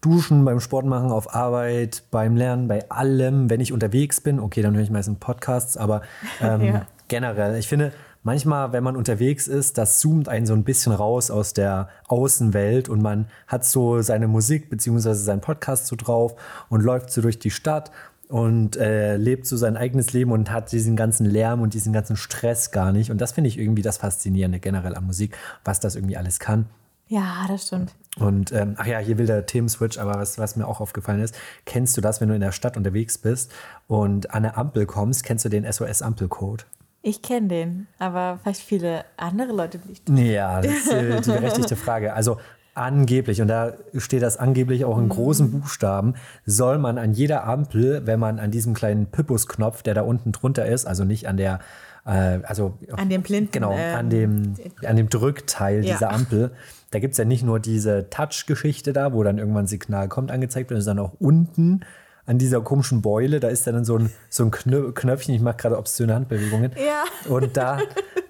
[0.00, 3.48] Duschen, beim Sport machen, auf Arbeit, beim Lernen, bei allem.
[3.48, 6.02] Wenn ich unterwegs bin, okay, dann höre ich meistens Podcasts, aber
[6.40, 6.86] ähm, Ja.
[7.08, 7.56] generell.
[7.56, 11.54] Ich finde, manchmal, wenn man unterwegs ist, das zoomt einen so ein bisschen raus aus
[11.54, 15.14] der Außenwelt und man hat so seine Musik bzw.
[15.14, 16.34] seinen Podcast so drauf
[16.68, 17.90] und läuft so durch die Stadt
[18.28, 22.16] und äh, lebt so sein eigenes Leben und hat diesen ganzen Lärm und diesen ganzen
[22.16, 23.10] Stress gar nicht.
[23.10, 26.66] Und das finde ich irgendwie das Faszinierende generell an Musik, was das irgendwie alles kann.
[27.08, 27.94] Ja, das stimmt.
[28.18, 31.34] Und ähm, ach ja, hier will der Themenswitch, aber was, was mir auch aufgefallen ist,
[31.66, 33.52] kennst du das, wenn du in der Stadt unterwegs bist
[33.86, 36.64] und an eine Ampel kommst, kennst du den SOS-Ampelcode?
[37.02, 40.08] Ich kenne den, aber vielleicht viele andere Leute nicht.
[40.08, 42.14] Ja, das ist äh, die berechtigte Frage.
[42.14, 42.38] Also
[42.74, 46.14] angeblich, und da steht das angeblich auch in großen Buchstaben,
[46.46, 50.64] soll man an jeder Ampel, wenn man an diesem kleinen Pippus-Knopf, der da unten drunter
[50.64, 51.58] ist, also nicht an der,
[52.06, 54.54] äh, also An dem Blinden, genau, ähm, an dem,
[54.86, 55.92] an dem Drückteil Ja.
[55.94, 56.52] dieser Ampel,
[56.92, 60.30] da gibt es ja nicht nur diese Touch-Geschichte da, wo dann irgendwann ein Signal kommt,
[60.30, 61.80] angezeigt wird, sondern auch unten
[62.24, 65.56] an dieser komischen Beule, da ist dann so ein, so ein Knö Knöpfchen, ich mache
[65.56, 66.72] gerade obszöne Handbewegungen.
[66.76, 67.04] Ja.
[67.28, 67.80] Und da,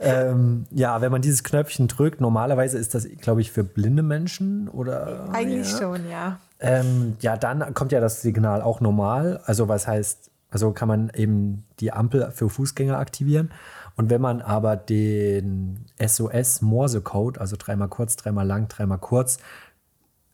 [0.01, 4.69] ähm, ja, wenn man dieses Knöpfchen drückt, normalerweise ist das, glaube ich, für blinde Menschen
[4.69, 5.29] oder.
[5.33, 5.79] Eigentlich ja.
[5.79, 6.39] schon, ja.
[6.59, 9.41] Ähm, ja, dann kommt ja das Signal auch normal.
[9.45, 13.51] Also, was heißt, also kann man eben die Ampel für Fußgänger aktivieren.
[13.97, 19.39] Und wenn man aber den SOS-Morse-Code, also dreimal kurz, dreimal lang, dreimal kurz,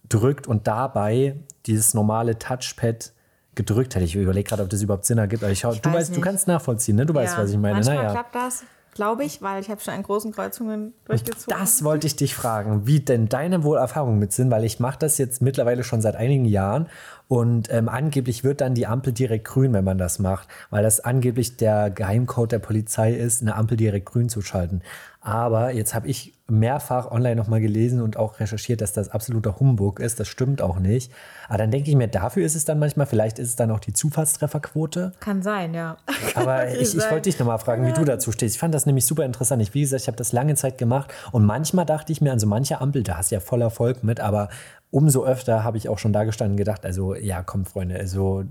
[0.09, 3.12] drückt und dabei dieses normale Touchpad
[3.59, 4.07] gedrückt hätte.
[4.07, 5.42] Ich überlege gerade, ob das überhaupt Sinn ergibt.
[5.42, 6.23] Aber ich Ich du weiß weißt, du nicht.
[6.25, 7.05] kannst nachvollziehen, ne?
[7.05, 7.42] Du weißt, ja.
[7.42, 7.75] was ich meine.
[7.75, 8.11] Manchmal Naja.
[8.12, 8.62] klappt das,
[8.94, 11.55] glaube ich, weil ich habe schon an großen Kreuzungen durchgezogen.
[11.59, 14.99] Das wollte ich dich fragen, wie denn deine wohl Erfahrungen mit sind, weil ich mache
[14.99, 16.87] das jetzt mittlerweile schon seit einigen Jahren
[17.29, 21.01] und ähm, angeblich wird dann die Ampel direkt grün, wenn man das macht, weil das
[21.01, 24.81] angeblich der Geheimcode der Polizei ist, eine Ampel direkt grün zu schalten.
[25.21, 30.01] Aber jetzt habe ich mehrfach online nochmal gelesen und auch recherchiert, dass das absoluter Humbug
[30.01, 30.19] ist.
[30.19, 31.13] Das stimmt auch nicht.
[31.47, 33.81] Aber dann denke ich mir, dafür ist es dann manchmal, vielleicht ist es dann auch
[33.81, 35.13] die Zufallstrefferquote.
[35.21, 35.99] Kann sein, ja.
[36.35, 38.55] Aber ich, ich wollte dich nochmal fragen, wie du dazu stehst.
[38.55, 39.61] Ich fand das nämlich super interessant.
[39.63, 42.39] Ich, wie gesagt, ich habe das lange Zeit gemacht und manchmal dachte ich mir an
[42.39, 44.49] so manche Ampel, da hast du ja voll Erfolg mit, aber
[44.91, 48.45] umso öfter habe ich auch schon da gestanden und gedacht, also ja, komm, Freunde, also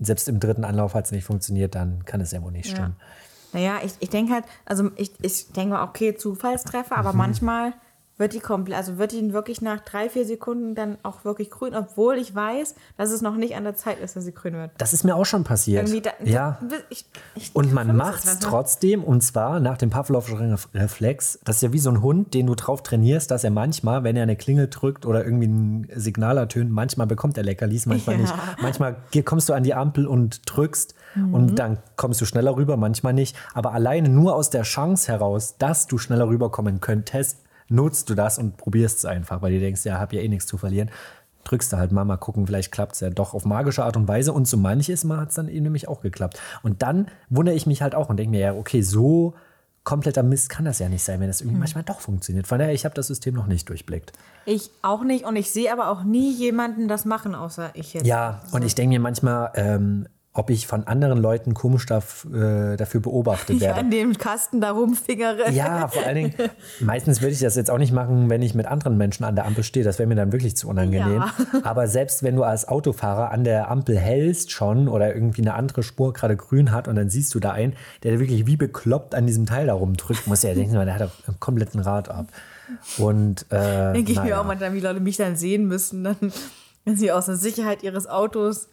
[0.00, 2.96] selbst im dritten Anlauf hat es nicht funktioniert, dann kann es ja wohl nicht stimmen.
[3.52, 7.00] Naja, ich, ich denke halt, also ich, ich denke mal, okay, Zufallstreffer, Mhm.
[7.06, 7.72] aber manchmal
[8.18, 11.74] wird die komplett, also wird die wirklich nach drei, vier Sekunden dann auch wirklich grün,
[11.74, 14.72] obwohl ich weiß, dass es noch nicht an der Zeit ist, dass sie grün wird.
[14.78, 15.88] Das ist mir auch schon passiert.
[16.04, 16.58] Da, ja.
[16.90, 18.40] Ich, ich, Und man macht es ne?
[18.42, 21.38] trotzdem, und zwar nach dem Pavlovschen Ref- Reflex.
[21.44, 24.16] Das ist ja wie so ein Hund, den du drauf trainierst, dass er manchmal, wenn
[24.16, 28.22] er eine Klingel drückt oder irgendwie ein Signal ertönt, manchmal bekommt er Leckerlis, manchmal Ja.
[28.22, 28.34] nicht.
[28.60, 31.34] Manchmal kommst du an die Ampel und drückst Mhm.
[31.34, 33.34] und dann kommst du schneller rüber, manchmal nicht.
[33.54, 38.38] Aber alleine nur aus der Chance heraus, dass du schneller rüberkommen könntest, nutzt du das
[38.38, 40.90] und probierst es einfach, weil du denkst, ja, hab ja eh nichts zu verlieren.
[41.44, 44.06] Drückst du halt mal, mal gucken, vielleicht klappt es ja doch auf magische Art und
[44.06, 44.32] Weise.
[44.32, 46.38] Und so manches Mal hat es dann eben nämlich auch geklappt.
[46.62, 49.34] Und dann wundere ich mich halt auch und denke mir, ja, okay, so
[49.88, 52.46] kompletter Mist kann das ja nicht sein, wenn das irgendwie manchmal doch funktioniert.
[52.46, 54.12] Von daher, ich habe das System noch nicht durchblickt.
[54.44, 58.06] Ich auch nicht und ich sehe aber auch nie jemanden das machen, außer ich jetzt.
[58.06, 62.76] Ja, und ich denke mir manchmal, ähm, ob ich von anderen Leuten komisch darf, äh,
[62.76, 63.80] dafür beobachtet Ich werde.
[63.80, 65.50] an dem Kasten da rumfingere.
[65.50, 66.34] Ja, vor allen Dingen,
[66.80, 69.46] meistens würde ich das jetzt auch nicht machen, wenn ich mit anderen Menschen an der
[69.46, 69.84] Ampel stehe.
[69.84, 71.22] Das wäre mir dann wirklich zu unangenehm.
[71.22, 71.34] Ja.
[71.64, 75.82] Aber selbst wenn du als Autofahrer an der Ampel hältst schon oder irgendwie eine andere
[75.82, 79.26] Spur gerade grün hat und dann siehst du da einen, der wirklich wie bekloppt an
[79.26, 82.28] diesem Teil da rumdrückt, muss ja denken, der hat einen kompletten Rad ab.
[82.98, 84.40] Und äh, Denke ich mir naja.
[84.40, 86.16] auch manchmal, wie Leute mich dann sehen müssen, dann,
[86.84, 88.68] wenn sie aus der Sicherheit ihres Autos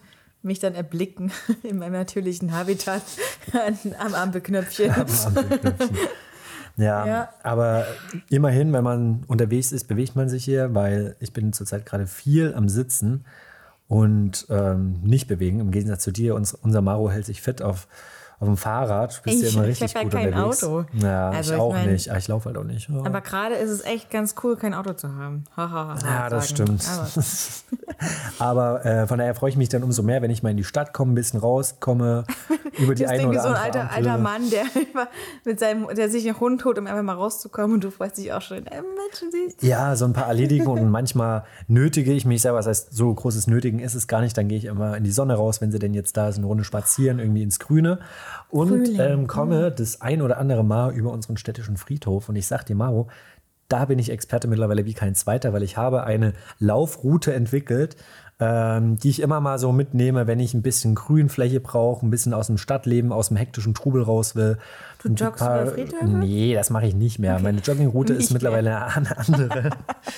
[0.46, 1.32] mich dann erblicken
[1.64, 3.02] in meinem natürlichen Habitat
[4.00, 4.92] am Ampelknöpfchen.
[4.92, 5.98] Ampelknöpfchen.
[6.78, 7.30] Ja, Ja.
[7.44, 7.86] aber
[8.30, 12.54] immerhin, wenn man unterwegs ist, bewegt man sich hier, weil ich bin zurzeit gerade viel
[12.54, 13.26] am Sitzen
[13.88, 15.60] und ähm, nicht bewegen.
[15.60, 17.88] Im Gegensatz zu dir, uns, unser Maro hält sich fit auf,
[18.40, 19.18] auf dem Fahrrad.
[19.18, 20.64] Du bist ja Ich- immer ich richtig ja gut kein unterwegs.
[20.64, 20.86] Auto.
[20.94, 22.12] Ja, Also ich ich auch mein- nicht.
[22.12, 22.90] Ah, Ich laufe halt auch nicht.
[22.90, 22.98] Ja.
[23.06, 25.44] Aber gerade ist es echt ganz cool, kein Auto zu haben.
[25.56, 26.78] Ha, ha, ha, Ja, das sagen.
[26.80, 26.86] stimmt.
[26.90, 27.06] Aber
[28.56, 30.64] Aber äh, von daher freue ich mich dann umso mehr, wenn ich mal in die
[30.64, 32.26] Stadt komme, ein bisschen rauskomme,
[32.78, 34.64] über die das eine oder so ein andere alter, alter Mann, der,
[35.46, 38.34] mit seinem, der sich einen Hund holt, um einfach mal rauszukommen und du freust dich
[38.34, 38.66] auch schon.
[38.68, 39.64] Äh, Menschen siehst.
[39.64, 42.58] Ja, so ein paar erledigen und manchmal nötige ich mich selber.
[42.58, 44.38] Das heißt, so großes Nötigen ist es gar nicht.
[44.38, 46.46] Dann gehe ich immer in die Sonne raus, wenn sie denn jetzt da ist, eine
[46.48, 48.00] Runde spazieren, irgendwie ins Grüne.
[48.50, 52.30] Und ähm, komme das ein oder andere Mal über unseren städtischen Friedhof.
[52.30, 53.08] Und ich sag dir, Maro,
[53.68, 57.96] da bin ich Experte mittlerweile wie kein zweiter, weil ich habe eine Laufroute entwickelt,
[58.38, 62.34] ähm, die ich immer mal so mitnehme, wenn ich ein bisschen Grünfläche brauche, ein bisschen
[62.34, 64.58] aus dem Stadtleben, aus dem hektischen Trubel raus will.
[65.02, 66.06] Du joggst über Friedhöfe?
[66.06, 67.40] Nee, das mache ich nicht mehr.
[67.40, 69.70] Meine Joggingroute ist Nicht mittlerweile eine andere.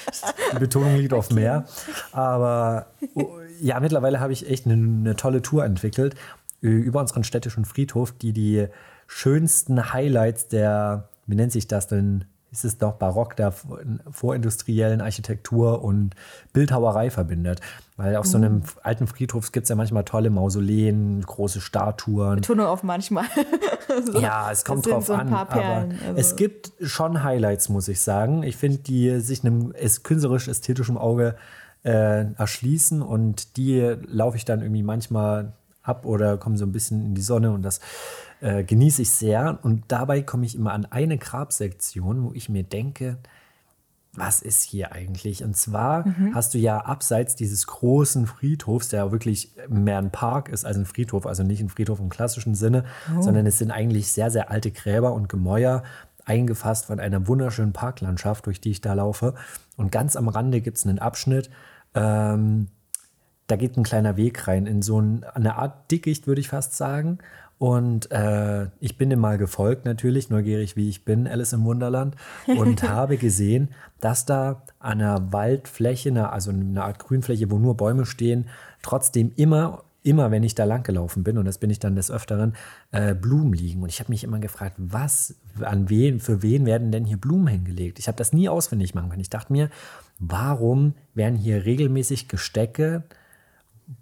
[0.53, 1.65] Die Betonung liegt auf mehr.
[2.11, 3.27] Aber oh,
[3.61, 6.15] ja, mittlerweile habe ich echt eine, eine tolle Tour entwickelt
[6.61, 8.67] über unseren städtischen Friedhof, die die
[9.07, 12.25] schönsten Highlights der, wie nennt sich das denn?
[12.49, 16.15] Ist es doch Barock der vorindustriellen Architektur und
[16.53, 17.59] Bildhauerei verbindet.
[17.97, 22.35] Weil auf so einem alten Friedhof gibt es ja manchmal tolle Mausoleen, große Statuen.
[22.35, 23.25] Betonung auf manchmal.
[24.05, 25.29] So, Ja, es kommt drauf so an.
[25.29, 26.19] Perlen, aber also.
[26.19, 28.43] es gibt schon Highlights, muss ich sagen.
[28.43, 31.35] Ich finde, die sich einem künstlerisch-ästhetischen Auge
[31.83, 35.53] äh, erschließen und die laufe ich dann irgendwie manchmal
[35.87, 37.79] ab oder komme so ein bisschen in die Sonne und das
[38.41, 39.59] äh, genieße ich sehr.
[39.63, 43.17] Und dabei komme ich immer an eine Grabsektion, wo ich mir denke,
[44.13, 45.43] was ist hier eigentlich?
[45.43, 50.65] Und zwar hast du ja abseits dieses großen Friedhofs, der wirklich mehr ein Park ist
[50.65, 52.83] als ein Friedhof, also nicht ein Friedhof im klassischen Sinne,
[53.19, 55.83] sondern es sind eigentlich sehr, sehr alte Gräber und Gemäuer,
[56.25, 59.35] eingefasst von einer wunderschönen Parklandschaft, durch die ich da laufe.
[59.77, 61.49] Und ganz am Rande gibt es einen Abschnitt,
[61.93, 62.67] ähm,
[63.47, 66.75] da geht ein kleiner Weg rein in so ein, eine Art Dickicht, würde ich fast
[66.75, 67.19] sagen.
[67.59, 72.15] Und äh, ich bin dem mal gefolgt, natürlich, neugierig wie ich bin, Alice im Wunderland,
[72.45, 77.75] und habe gesehen, dass da an einer Waldfläche, einer- also eine Art Grünfläche, wo nur
[77.75, 78.45] Bäume stehen,
[78.83, 82.11] trotzdem immer, immer, wenn ich da lang gelaufen bin, und das bin ich dann des
[82.11, 82.53] Öfteren,
[82.91, 83.81] äh, Blumen liegen.
[83.81, 87.47] Und ich habe mich immer gefragt, was, an wen, für wen werden denn hier Blumen
[87.47, 87.97] hingelegt?
[87.97, 89.21] Ich habe das nie auswendig machen können.
[89.21, 89.71] Ich dachte mir,
[90.19, 93.01] warum werden hier regelmäßig Gestecke,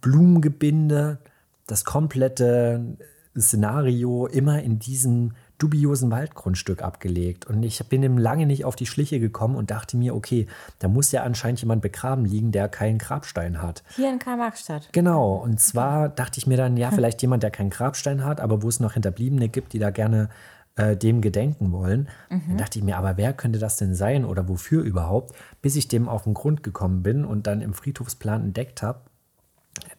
[0.01, 1.19] Blumengebinde,
[1.67, 2.97] das komplette
[3.37, 7.45] Szenario immer in diesem dubiosen Waldgrundstück abgelegt.
[7.45, 10.47] Und ich bin dem lange nicht auf die Schliche gekommen und dachte mir, okay,
[10.79, 13.83] da muss ja anscheinend jemand begraben liegen, der keinen Grabstein hat.
[13.95, 14.89] Hier in Karl-Marx-Stadt.
[14.91, 18.63] Genau, und zwar dachte ich mir dann, ja, vielleicht jemand, der keinen Grabstein hat, aber
[18.63, 20.29] wo es noch Hinterbliebene gibt, die da gerne
[20.75, 22.09] äh, dem gedenken wollen.
[22.47, 25.87] Dann dachte ich mir, aber wer könnte das denn sein oder wofür überhaupt, bis ich
[25.87, 28.99] dem auf den Grund gekommen bin und dann im Friedhofsplan entdeckt habe,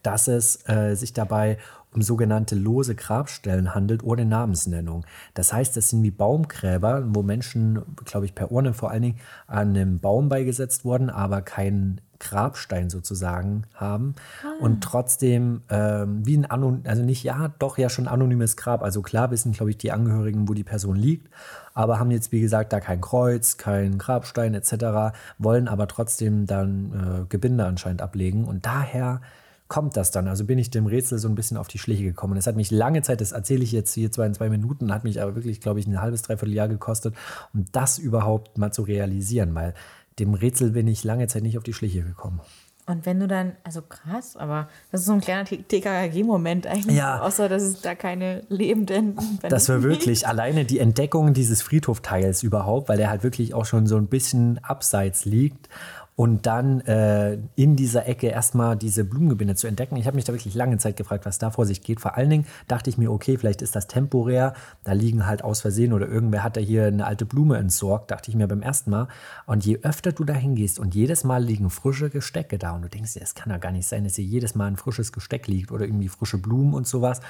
[0.02, 1.58] dass es äh, sich dabei
[1.96, 5.06] um sogenannte lose Grabstellen handelt ohne Namensnennung.
[5.34, 9.18] Das heißt, das sind wie Baumgräber, wo Menschen, glaube ich, per Urne vor allen Dingen
[9.46, 14.14] an einem Baum beigesetzt wurden, aber keinen Grabstein sozusagen haben
[14.60, 18.82] und trotzdem ähm, wie ein Anon also nicht ja, doch ja schon anonymes Grab.
[18.82, 21.28] Also klar wissen, glaube ich, die Angehörigen, wo die Person liegt,
[21.74, 25.14] aber haben jetzt wie gesagt da kein Kreuz, kein Grabstein etc.
[25.38, 29.20] Wollen aber trotzdem dann äh, Gebinde anscheinend ablegen und daher
[29.68, 30.28] kommt das dann?
[30.28, 32.36] Also bin ich dem Rätsel so ein bisschen auf die Schliche gekommen.
[32.36, 35.04] Es hat mich lange Zeit, das erzähle ich jetzt hier zwar in zwei Minuten, hat
[35.04, 37.14] mich aber wirklich, glaube ich, ein halbes, dreiviertel Jahr gekostet,
[37.52, 39.74] um das überhaupt mal zu realisieren, weil
[40.18, 42.40] dem Rätsel bin ich lange Zeit nicht auf die Schliche gekommen.
[42.88, 46.96] Und wenn du dann, also krass, aber das ist so ein kleiner TKKG-Moment eigentlich.
[46.96, 47.20] Ja.
[47.20, 49.18] Außer, dass es da keine lebenden.
[49.42, 53.88] Das war wirklich alleine die Entdeckung dieses Friedhofteils überhaupt, weil der halt wirklich auch schon
[53.88, 55.68] so ein bisschen abseits liegt.
[56.16, 59.96] Und dann äh, in dieser Ecke erstmal diese Blumengebinde zu entdecken.
[59.96, 62.00] Ich habe mich da wirklich lange Zeit gefragt, was da vor sich geht.
[62.00, 64.54] Vor allen Dingen dachte ich mir, okay, vielleicht ist das temporär.
[64.82, 68.30] Da liegen halt aus Versehen oder irgendwer hat da hier eine alte Blume entsorgt, dachte
[68.30, 69.08] ich mir beim ersten Mal.
[69.44, 72.88] Und je öfter du da hingehst und jedes Mal liegen frische Gestecke da und du
[72.88, 75.46] denkst dir, es kann ja gar nicht sein, dass hier jedes Mal ein frisches Gesteck
[75.48, 77.20] liegt oder irgendwie frische Blumen und sowas.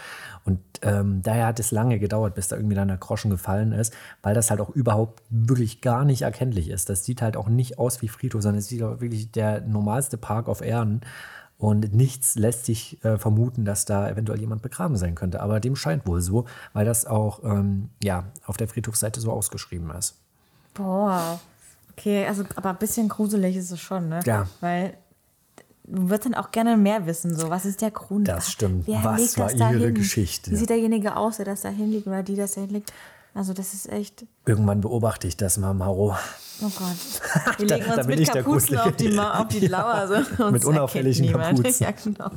[0.45, 3.93] Und ähm, daher hat es lange gedauert, bis da irgendwie dann der Groschen gefallen ist,
[4.23, 6.89] weil das halt auch überhaupt wirklich gar nicht erkenntlich ist.
[6.89, 10.17] Das sieht halt auch nicht aus wie Friedhof, sondern es sieht auch wirklich der normalste
[10.17, 11.01] Park auf Erden.
[11.59, 15.41] Und nichts lässt sich äh, vermuten, dass da eventuell jemand begraben sein könnte.
[15.41, 19.91] Aber dem scheint wohl so, weil das auch ähm, ja, auf der Friedhofsseite so ausgeschrieben
[19.91, 20.17] ist.
[20.75, 21.41] Boah.
[21.93, 24.21] Okay, also, aber ein bisschen gruselig ist es schon, ne?
[24.27, 24.47] Ja.
[24.61, 24.99] Weil
[25.85, 28.29] du würdest dann auch gerne mehr wissen, so, was ist der Grund?
[28.29, 28.87] Das stimmt.
[28.87, 29.95] Wer Was war ihre hin?
[29.95, 30.51] Geschichte?
[30.51, 32.93] Wie sieht derjenige aus, der das da hinlegt oder die das da hinlegt?
[33.37, 34.25] Also das ist echt.
[34.47, 36.17] Irgendwann beobachte ich das mal, Maro.
[36.63, 37.59] Oh Gott.
[37.59, 39.09] Wir Da- legen da uns bin mit ich der Kapuzen auf die.
[39.11, 40.09] Ma auf die Lauer.
[40.39, 40.45] So.
[40.45, 41.33] Uns mit unauffälligen.
[41.33, 41.85] Kapuzen.
[41.85, 42.31] Ja, genau.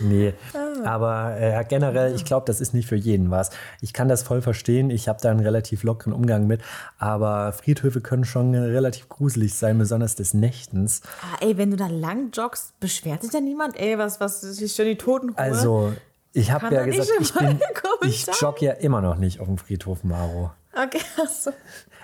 [0.00, 0.88] Nee, Ah.
[0.94, 3.50] aber äh, generell, ich glaube, das ist nicht für jeden was.
[3.82, 4.88] Ich kann das voll verstehen.
[4.90, 6.62] Ich habe da einen relativ lockeren Umgang mit.
[6.98, 11.02] Aber Friedhöfe können schon relativ gruselig sein, besonders des Nächtens.
[11.20, 13.78] Ah, ey, wenn du da lang joggst, beschwert sich da niemand?
[13.78, 15.36] Ey, was, was ist schon die Totenruhe?
[15.38, 15.92] Also,
[16.32, 17.60] ich habe ja gesagt, ich, bin,
[18.02, 20.50] ich jogge ja immer noch nicht auf dem Friedhof Maro.
[20.72, 21.52] Okay, achso.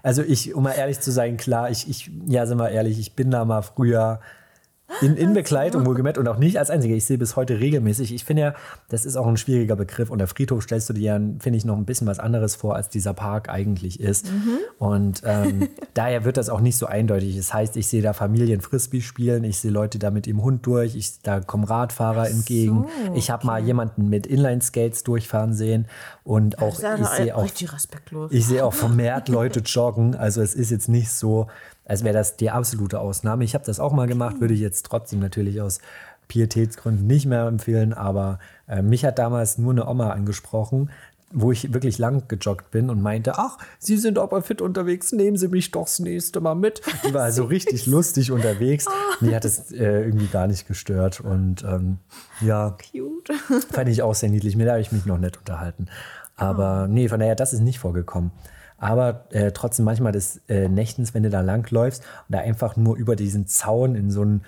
[0.02, 3.14] Also ich, um mal ehrlich zu sein, klar, ich, ich, ja, sind wir ehrlich, ich
[3.14, 4.20] bin da mal früher
[5.00, 6.94] in, in Begleitung wohlgemerkt und auch nicht als Einziger.
[6.94, 8.12] Ich sehe bis heute regelmäßig.
[8.12, 8.54] Ich finde ja,
[8.88, 10.10] das ist auch ein schwieriger Begriff.
[10.10, 12.74] Und der Friedhof stellst du dir, ja, finde ich, noch ein bisschen was anderes vor,
[12.74, 14.30] als dieser Park eigentlich ist.
[14.78, 17.36] Und ähm, daher wird das auch nicht so eindeutig.
[17.36, 20.66] Das heißt, ich sehe da Familien Frisbee spielen, ich sehe Leute da mit dem Hund
[20.66, 22.86] durch, ich, da kommen Radfahrer entgegen.
[23.14, 25.86] Ich habe mal jemanden mit Inline-Skates durchfahren sehen
[26.24, 27.46] und auch, ich sehe auch
[28.30, 30.14] ich sehe auch vermehrt Leute joggen.
[30.14, 31.46] Also es ist jetzt nicht so,
[31.88, 33.42] als wäre das die absolute Ausnahme.
[33.42, 35.80] Ich habe das auch mal gemacht, würde ich jetzt trotzdem natürlich aus
[36.28, 37.94] Pietätsgründen nicht mehr empfehlen.
[37.94, 40.90] Aber äh, mich hat damals nur eine Oma angesprochen,
[41.32, 45.36] wo ich wirklich lang gejoggt bin und meinte, ach, Sie sind aber fit unterwegs, nehmen
[45.36, 46.82] Sie mich doch das nächste Mal mit.
[47.06, 48.84] Die war also richtig lustig unterwegs.
[49.20, 51.20] Die hat es äh, irgendwie gar nicht gestört.
[51.20, 51.98] Und ähm,
[52.42, 53.32] ja, Cute.
[53.72, 54.56] Fand ich auch sehr niedlich.
[54.56, 55.86] Mit der habe ich mich noch nicht unterhalten.
[56.36, 58.30] Aber nee, von daher, das ist nicht vorgekommen.
[58.78, 62.96] Aber äh, trotzdem manchmal des äh, Nächtens, wenn du da langläufst und da einfach nur
[62.96, 64.42] über diesen Zaun in so ein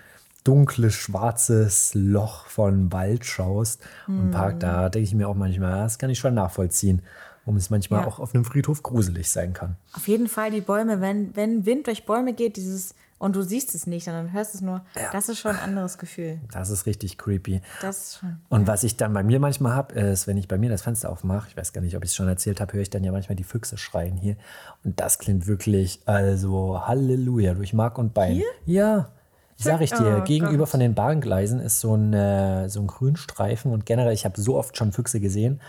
[0.45, 5.99] dunkles, schwarzes Loch von Wald schaust und Park, da denke ich mir auch manchmal, das
[5.99, 7.03] kann ich schon nachvollziehen,
[7.45, 8.07] warum es manchmal Ja.
[8.07, 9.77] auch auf einem Friedhof gruselig sein kann.
[9.93, 13.75] Auf jeden Fall die Bäume, wenn, wenn Wind durch Bäume geht, dieses und du siehst
[13.75, 14.81] es nicht, sondern hörst es nur,
[15.13, 16.41] das ist schon ein anderes Gefühl.
[16.53, 17.61] Das ist richtig creepy.
[17.83, 18.41] Das ist schon.
[18.49, 21.11] Und was ich dann bei mir manchmal habe, ist, wenn ich bei mir das Fenster
[21.11, 23.13] aufmache, ich weiß gar nicht, ob ich es schon erzählt habe, höre ich dann ja
[23.13, 24.37] manchmal die Füchse schreien hier.
[24.85, 28.33] Und das klingt wirklich, also Halleluja, durch Mark und Bein.
[28.37, 28.47] Hier?
[28.65, 29.09] Ja.
[29.57, 30.69] Sag ich dir, Oh gegenüber Gott.
[30.71, 34.57] von den Bahngleisen ist so ein, äh, so ein Grünstreifen und generell, ich habe so
[34.57, 35.61] oft schon Füchse gesehen.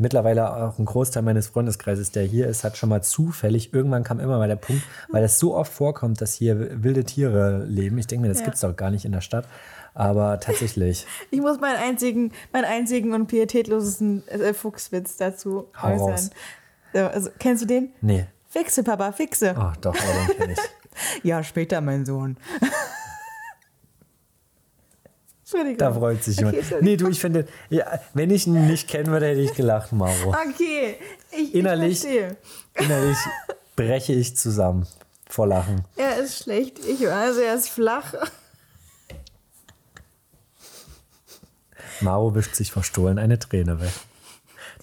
[0.00, 4.18] Mittlerweile auch ein Großteil meines Freundeskreises, der hier ist, hat schon mal zufällig, irgendwann kam
[4.18, 7.98] immer mal der Punkt, weil es so oft vorkommt, dass hier wilde Tiere leben.
[7.98, 8.44] Ich denke mir, das Ja.
[8.44, 9.46] gibt es doch gar nicht in der Stadt.
[9.94, 11.06] Aber tatsächlich.
[11.30, 16.00] Ich muss meinen einzigen, meinen einzigen und pietätlosesten äh, Fuchswitz dazu Hau raus.
[16.12, 16.30] äußern.
[16.92, 17.90] So, also, kennst du den?
[18.00, 18.26] Nee.
[18.48, 19.54] Fixe, Papa, fixe.
[19.56, 20.58] Ach doch, aber den kenne ich.
[21.22, 22.36] Ja, später, mein Sohn.
[25.78, 26.58] Da freut sich jemand.
[26.58, 29.92] Okay, nee, du, ich finde, ja, wenn ich ihn nicht kennen würde, hätte ich gelacht,
[29.92, 30.30] Maro.
[30.30, 30.96] Okay,
[31.32, 32.84] ich, Innerlich- ich.
[32.84, 33.16] Innerlich
[33.76, 34.86] breche ich zusammen
[35.28, 35.84] vor Lachen.
[35.96, 38.14] Er ist schlecht, ich weiß, er ist flach.
[42.00, 43.92] Maro wischt sich verstohlen eine Träne weg.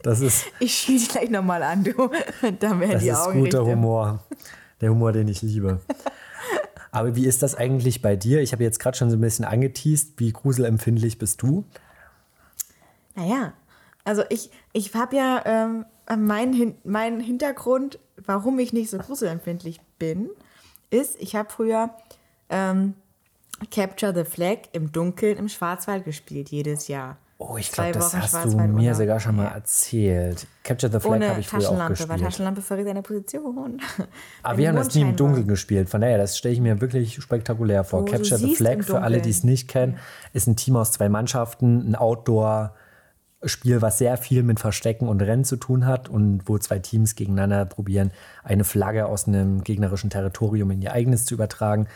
[0.03, 1.91] Das ist, Ich schiel dich gleich nochmal an, du.
[2.59, 4.23] Dann werden das die ist Augen guter richtig- Humor.
[4.81, 5.81] Der Humor, den ich liebe.
[6.91, 8.41] Aber wie ist das eigentlich bei dir?
[8.41, 10.13] Ich habe jetzt gerade schon so ein bisschen angeteased.
[10.17, 11.65] Wie gruselempfindlich bist du?
[13.15, 13.53] Naja,
[14.03, 15.85] also ich, ich habe ja ähm,
[16.17, 20.29] meinen mein Hintergrund, warum ich nicht so gruselempfindlich bin,
[20.89, 21.89] ist, ich habe früher
[22.49, 22.93] ähm,
[23.71, 27.17] Capture the Flag im Dunkeln im Schwarzwald gespielt, jedes Jahr.
[27.39, 30.47] Oh, ich glaube, das Wochen hast du mir sogar schon mal erzählt.
[30.63, 32.21] Capture the Flag habe ich früher auch Taschenlampe, weil gespielt.
[32.21, 33.79] Taschenlampe verrät seine Position.
[34.43, 35.15] Aber Wenn wir haben das nie im war.
[35.15, 35.87] Dunkeln gespielt.
[35.87, 38.01] Von daher, das stelle ich mir wirklich spektakulär vor.
[38.01, 39.99] Oh, Capture the Flag, für alle, die es nicht kennen,
[40.33, 41.95] ist ein Team aus zwei Mannschaften, ein
[43.37, 47.15] Outdoor-Spiel, was sehr viel mit Verstecken und Rennen zu tun hat und wo zwei Teams
[47.15, 48.11] gegeneinander probieren,
[48.43, 51.87] eine Flagge aus einem gegnerischen Territorium in ihr eigenes zu übertragen.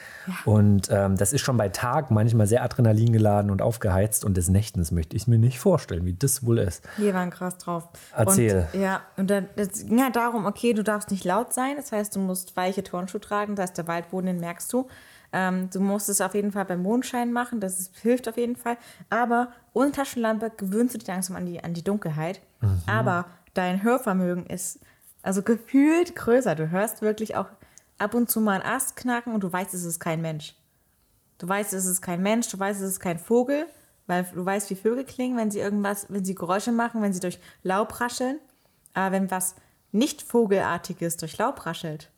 [0.46, 4.92] Und ähm, das ist schon bei Tag manchmal sehr adrenalingeladen und aufgeheizt und des Nächtens
[4.92, 6.84] möchte ich mir nicht vorstellen, wie das wohl ist.
[6.98, 7.90] Wir waren krass drauf.
[8.16, 8.68] Erzähl.
[8.74, 11.92] Und, ja, und dann es ging halt darum, okay, du darfst nicht laut sein, das
[11.92, 14.88] heißt, du musst weiche Turnschuhe tragen, das heißt, der Waldboden, den merkst du.
[15.34, 18.56] Ähm, du musst es auf jeden Fall beim Mondschein machen, das ist, hilft auf jeden
[18.56, 18.78] Fall.
[19.10, 22.42] Aber ohne Taschenlampe gewöhnst du dich langsam an die, an die Dunkelheit.
[22.88, 24.80] Aber dein Hörvermögen ist
[25.24, 26.56] also gefühlt größer.
[26.56, 27.48] Du hörst wirklich auch
[27.98, 30.56] ab und zu mal einen Ast knacken und du weißt, es ist kein Mensch.
[31.38, 33.66] Du weißt, es ist kein Mensch, du weißt, es ist kein Vogel,
[34.08, 37.20] weil du weißt, wie Vögel klingen, wenn sie irgendwas, wenn sie Geräusche machen, wenn sie
[37.20, 38.40] durch Laub rascheln.
[38.94, 39.56] Aber wenn was
[39.92, 42.12] nicht Vogelartiges durch Laub raschelt,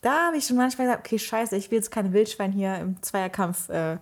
[0.00, 3.02] da habe ich schon manchmal gesagt, okay, scheiße, ich will jetzt kein Wildschwein hier im
[3.02, 3.98] Zweierkampf äh,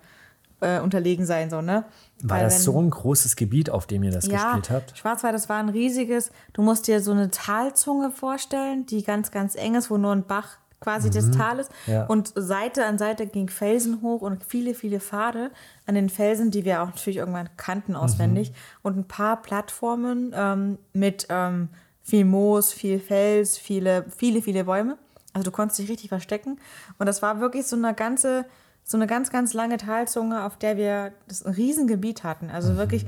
[0.61, 1.85] äh, unterlegen sein, so, ne?
[2.23, 4.97] War Weil das wenn- so ein großes Gebiet, auf dem ihr das ja, gespielt habt?
[4.97, 9.55] Schwarzwald, das war ein riesiges, du musst dir so eine Talzunge vorstellen, die ganz, ganz
[9.57, 11.71] eng ist, wo nur ein Bach quasi das Tal ist.
[11.87, 12.05] Ja.
[12.05, 15.51] Und Seite an Seite ging Felsen hoch und viele, viele Pfade
[15.87, 18.53] an den Felsen, die wir auch natürlich irgendwann kannten auswendig.
[18.83, 21.71] Und ein paar Plattformen ähm, mit ähm,
[22.03, 24.99] viel Moos, viel Fels, viele, viele, viele Bäume.
[25.35, 26.59] Also du konntest dich richtig verstecken.
[26.99, 28.47] Und das war wirklich so eine ganze,
[28.83, 32.51] so eine ganz, ganz lange Talzunge, auf der wir das ein Riesengebiet hatten.
[32.51, 32.77] Also mhm.
[32.79, 33.07] wirklich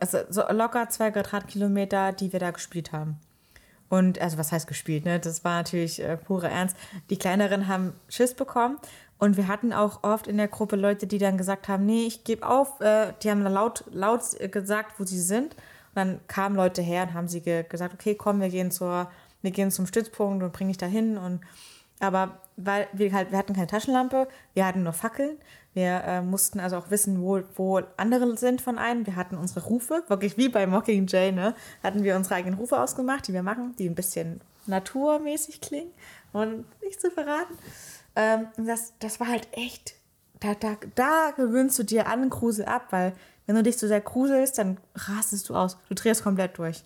[0.00, 3.18] also so locker zwei Quadratkilometer, die wir da gespielt haben.
[3.88, 5.18] Und, also was heißt gespielt, ne?
[5.18, 6.76] Das war natürlich äh, pure Ernst.
[7.10, 8.78] Die Kleineren haben Schiss bekommen.
[9.18, 12.22] Und wir hatten auch oft in der Gruppe Leute, die dann gesagt haben, nee, ich
[12.24, 12.80] gebe auf.
[12.80, 15.54] Äh, die haben dann laut, laut gesagt, wo sie sind.
[15.54, 19.10] Und dann kamen Leute her und haben sie ge gesagt, okay, komm, wir gehen zur,
[19.42, 21.16] wir gehen zum Stützpunkt und bringe ich da hin.
[21.16, 21.40] Und
[22.00, 25.38] aber weil wir halt, wir hatten keine Taschenlampe, wir hatten nur Fackeln.
[25.72, 29.06] Wir äh, mussten also auch wissen, wo, wo andere sind von einem.
[29.06, 31.54] Wir hatten unsere Rufe, wirklich wie bei Mockingjay, ne?
[31.82, 35.92] Hatten wir unsere eigenen Rufe ausgemacht, die wir machen, die ein bisschen naturmäßig klingen
[36.32, 37.56] und nicht zu verraten.
[38.16, 39.94] Ähm, das, das war halt echt,
[40.40, 43.12] da, da, da gewöhnst du dir an Grusel ab, weil
[43.46, 45.78] wenn du dich zu sehr gruselst, dann rastest du aus.
[45.88, 46.84] Du drehst komplett durch.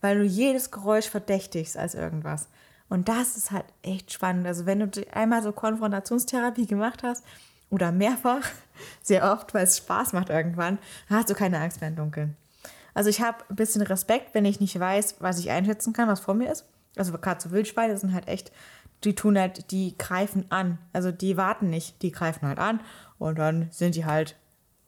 [0.00, 2.48] Weil du jedes Geräusch verdächtigst als irgendwas.
[2.88, 4.46] Und das ist halt echt spannend.
[4.46, 7.24] Also wenn du einmal so Konfrontationstherapie gemacht hast
[7.70, 8.46] oder mehrfach,
[9.02, 10.78] sehr oft, weil es Spaß macht irgendwann,
[11.08, 12.36] dann hast du keine Angst mehr im Dunkeln.
[12.94, 16.20] Also ich habe ein bisschen Respekt, wenn ich nicht weiß, was ich einschätzen kann, was
[16.20, 16.66] vor mir ist.
[16.96, 18.50] Also gerade so Wildschweine sind halt echt,
[19.04, 20.78] die tun halt, die greifen an.
[20.92, 22.80] Also die warten nicht, die greifen halt an
[23.18, 24.36] und dann sind die halt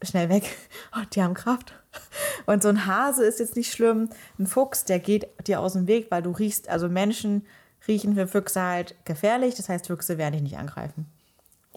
[0.03, 0.45] schnell weg.
[0.95, 1.75] Und die haben Kraft.
[2.47, 4.11] Und so ein Hase ist jetzt nicht schlimm.
[4.39, 7.47] Ein Fuchs, der geht dir aus dem Weg, weil du riechst, also Menschen
[7.87, 9.55] riechen für Füchse halt gefährlich.
[9.55, 11.07] Das heißt, Füchse werden dich nicht angreifen.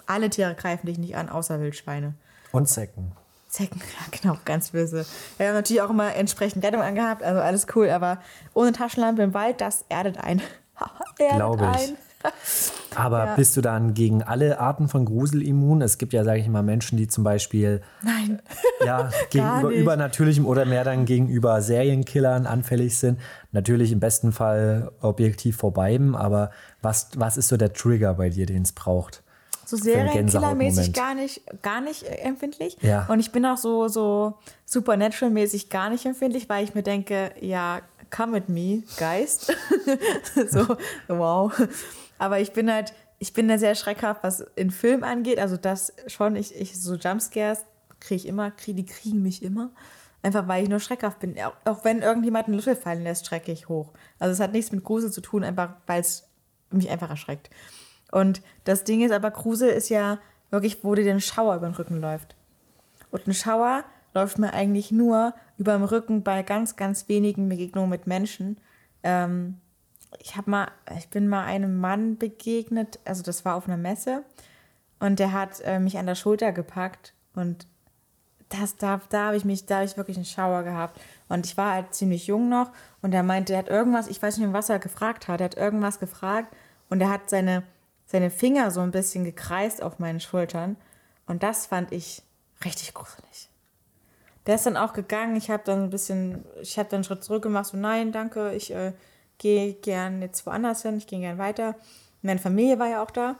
[0.05, 2.13] Alle Tiere greifen dich nicht an, außer Wildschweine.
[2.51, 3.11] Und Zecken.
[3.47, 5.05] Zecken, ja genau, ganz böse.
[5.38, 8.22] Wir haben natürlich auch immer entsprechend Rettung angehabt, also alles cool, aber
[8.53, 10.41] ohne Taschenlampe im Wald, das erdet ein.
[11.18, 11.89] Glaube ich.
[11.89, 11.97] Ein.
[12.96, 13.36] Aber ja.
[13.36, 15.82] bist du dann gegen alle Arten von Grusel immun?
[15.82, 18.41] Es gibt ja, sage ich mal, Menschen, die zum Beispiel Nein.
[18.86, 23.20] Ja, gegenüber übernatürlichem oder mehr dann gegenüber Serienkillern anfällig sind.
[23.52, 28.46] Natürlich im besten Fall objektiv vor aber was, was ist so der Trigger bei dir,
[28.46, 29.24] den es braucht?
[29.66, 32.78] So Serienkiller-mäßig gar nicht, gar nicht empfindlich.
[32.82, 33.08] Ja.
[33.08, 34.36] Und ich bin auch so, so
[34.66, 37.82] Supernatural-mäßig gar nicht empfindlich, weil ich mir denke, ja,
[38.16, 39.54] come with me, Geist.
[40.50, 40.78] so,
[41.08, 41.52] wow.
[42.18, 45.39] Aber ich bin halt, ich bin da sehr schreckhaft, was in Film angeht.
[45.39, 47.66] Also das schon, ich, ich so Jumpscares
[47.99, 49.72] kriege ich immer, krieg, die kriegen mich immer.
[50.22, 51.36] Einfach weil ich nur schreckhaft bin.
[51.39, 53.93] Auch, auch wenn irgendjemand einen Löffel fallen lässt, schrecke ich hoch.
[54.18, 56.28] Also es hat nichts mit Grusel zu tun, einfach weil es
[56.72, 57.49] mich einfach erschreckt.
[58.11, 61.76] Und das Ding ist aber, Grusel ist ja wirklich, wo dir den Schauer über den
[61.76, 62.36] Rücken läuft.
[63.11, 67.89] Und ein Schauer läuft mir eigentlich nur über den Rücken bei ganz, ganz wenigen Begegnungen
[67.89, 68.57] mit Menschen.
[69.03, 69.59] Ähm,
[70.20, 74.24] ich habe mal, ich bin mal einem Mann begegnet, also das war auf einer Messe
[74.99, 77.68] und der hat äh, mich an der Schulter gepackt und
[78.49, 80.99] das, da, da habe ich mich, da habe ich wirklich einen Schauer gehabt.
[81.28, 84.38] Und ich war halt ziemlich jung noch und er meinte, er hat irgendwas, ich weiß
[84.38, 86.55] nicht, was er gefragt hat, er hat irgendwas gefragt
[86.89, 87.63] und er hat seine,
[88.05, 90.78] seine Finger so ein bisschen gekreist auf meinen Schultern
[91.26, 92.22] und das fand ich
[92.63, 93.49] richtig gruselig.
[94.45, 97.24] Der ist dann auch gegangen, ich habe dann ein bisschen, ich habe dann einen Schritt
[97.24, 98.93] zurück gemacht, so nein, danke, ich äh,
[99.38, 101.76] gehe gern jetzt woanders hin, ich gehe gern weiter.
[102.22, 103.36] Meine Familie war ja auch da.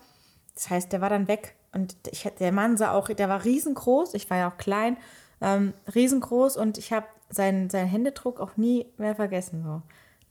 [0.54, 1.56] Das heißt, der war dann weg.
[1.74, 4.98] Und ich, der Mann sah auch, der war riesengroß, ich war ja auch klein,
[5.42, 9.64] ähm, riesengroß und ich habe seinen, seinen Händedruck auch nie mehr vergessen.
[9.64, 9.82] So.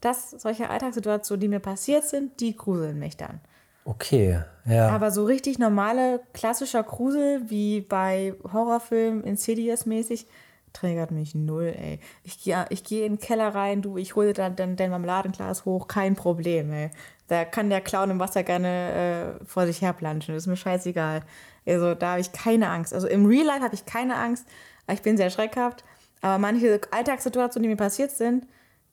[0.00, 3.40] Das, solche Alltagssituationen, die mir passiert sind, die gruseln mich dann.
[3.84, 4.88] Okay, ja.
[4.88, 10.26] Aber so richtig normale, klassischer Grusel, wie bei Horrorfilmen, Insidious-mäßig,
[10.74, 12.00] triggert mich null, ey.
[12.22, 15.64] Ich gehe ich geh in den Keller rein, du, ich hole dann, dann dein Marmeladenglas
[15.64, 16.90] hoch, kein Problem, ey.
[17.28, 20.56] Da kann der Clown im Wasser gerne äh, vor sich her planschen, das ist mir
[20.56, 21.22] scheißegal.
[21.66, 22.92] Also da habe ich keine Angst.
[22.92, 24.46] Also im Real Life habe ich keine Angst,
[24.92, 25.82] ich bin sehr schreckhaft,
[26.20, 28.46] aber manche Alltagssituationen, die mir passiert sind,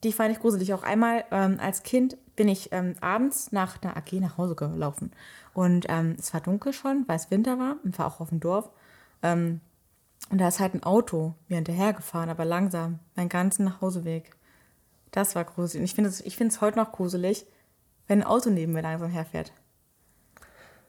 [0.03, 0.73] die fand ich gruselig.
[0.73, 5.11] Auch einmal ähm, als Kind bin ich ähm, abends nach einer AG nach Hause gelaufen.
[5.53, 8.39] Und ähm, es war dunkel schon, weil es Winter war und war auch auf dem
[8.39, 8.69] Dorf.
[9.21, 9.59] Ähm,
[10.29, 14.31] und da ist halt ein Auto mir hinterhergefahren, aber langsam, meinen ganzen Nachhauseweg.
[15.11, 15.81] Das war gruselig.
[15.81, 17.45] Und ich finde es ich heute noch gruselig,
[18.07, 19.51] wenn ein Auto neben mir langsam herfährt.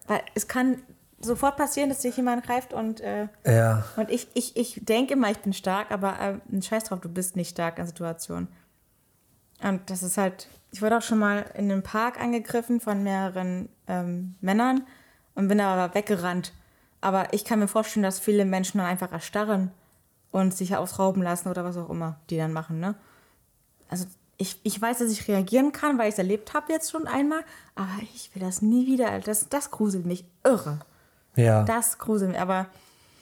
[0.07, 0.83] Weil es kann
[1.20, 3.85] sofort passieren, dass sich jemand greift und, äh, ja.
[3.97, 7.37] und ich, ich, ich denke immer, ich bin stark, aber äh, scheiß drauf, du bist
[7.37, 8.49] nicht stark in Situationen.
[9.62, 13.68] Und das ist halt, ich wurde auch schon mal in einem Park angegriffen von mehreren
[13.87, 14.85] ähm, Männern
[15.35, 16.53] und bin aber weggerannt.
[17.03, 19.70] Aber ich kann mir vorstellen, dass viele Menschen dann einfach erstarren
[20.30, 22.80] und sich ausrauben lassen oder was auch immer die dann machen.
[22.80, 22.94] Ne?
[23.90, 24.07] Also
[24.38, 27.40] ich, ich weiß, dass ich reagieren kann, weil ich es erlebt habe jetzt schon einmal,
[27.74, 29.20] aber ich will das nie wieder.
[29.20, 30.78] Das, das gruselt mich irre.
[31.36, 31.64] Ja.
[31.64, 32.40] Das gruselt mich.
[32.40, 32.66] Aber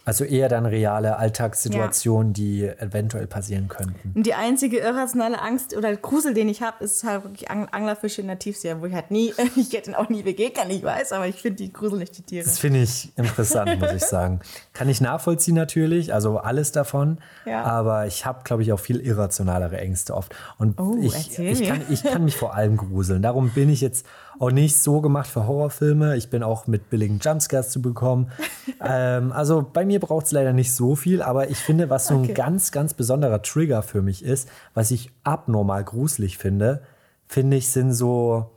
[0.05, 4.13] Also eher dann reale Alltagssituationen, die eventuell passieren könnten.
[4.15, 8.21] Und die einzige irrationale Angst oder Grusel, den ich habe, ist halt wirklich Ang Anglerfische
[8.23, 11.13] in der Tiefsee, wo ich halt nie, ich hätte ihn auch nie begegnet, ich weiß,
[11.13, 12.45] aber ich finde die Grusel nicht die Tiere.
[12.45, 14.41] Das finde ich interessant, muss ich sagen.
[14.73, 17.19] Kann ich nachvollziehen natürlich, also alles davon.
[17.45, 17.63] Ja.
[17.65, 20.35] Aber ich habe, glaube ich, auch viel irrationalere Ängste oft.
[20.59, 23.23] Und Oh, ich, ich, kann, ich kann mich vor allem gruseln.
[23.23, 24.07] Darum bin ich jetzt
[24.41, 26.17] auch nicht so gemacht für Horrorfilme.
[26.17, 28.33] Ich bin auch mit billigen Jumpscares zu bekommen.
[28.85, 32.15] ähm, also bei mir braucht es leider nicht so viel, aber ich finde, was so
[32.15, 32.33] ein Okay.
[32.33, 36.81] ganz, ganz besonderer Trigger für mich ist, was ich abnormal gruselig finde,
[37.27, 38.51] finde ich, sind so,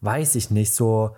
[0.00, 1.10] weiß ich nicht, so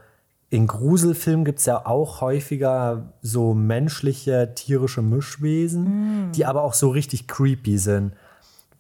[0.51, 6.91] in Gruselfilmen gibt es ja auch häufiger so menschliche, tierische Mischwesen, die aber auch so
[6.91, 8.13] richtig creepy sind.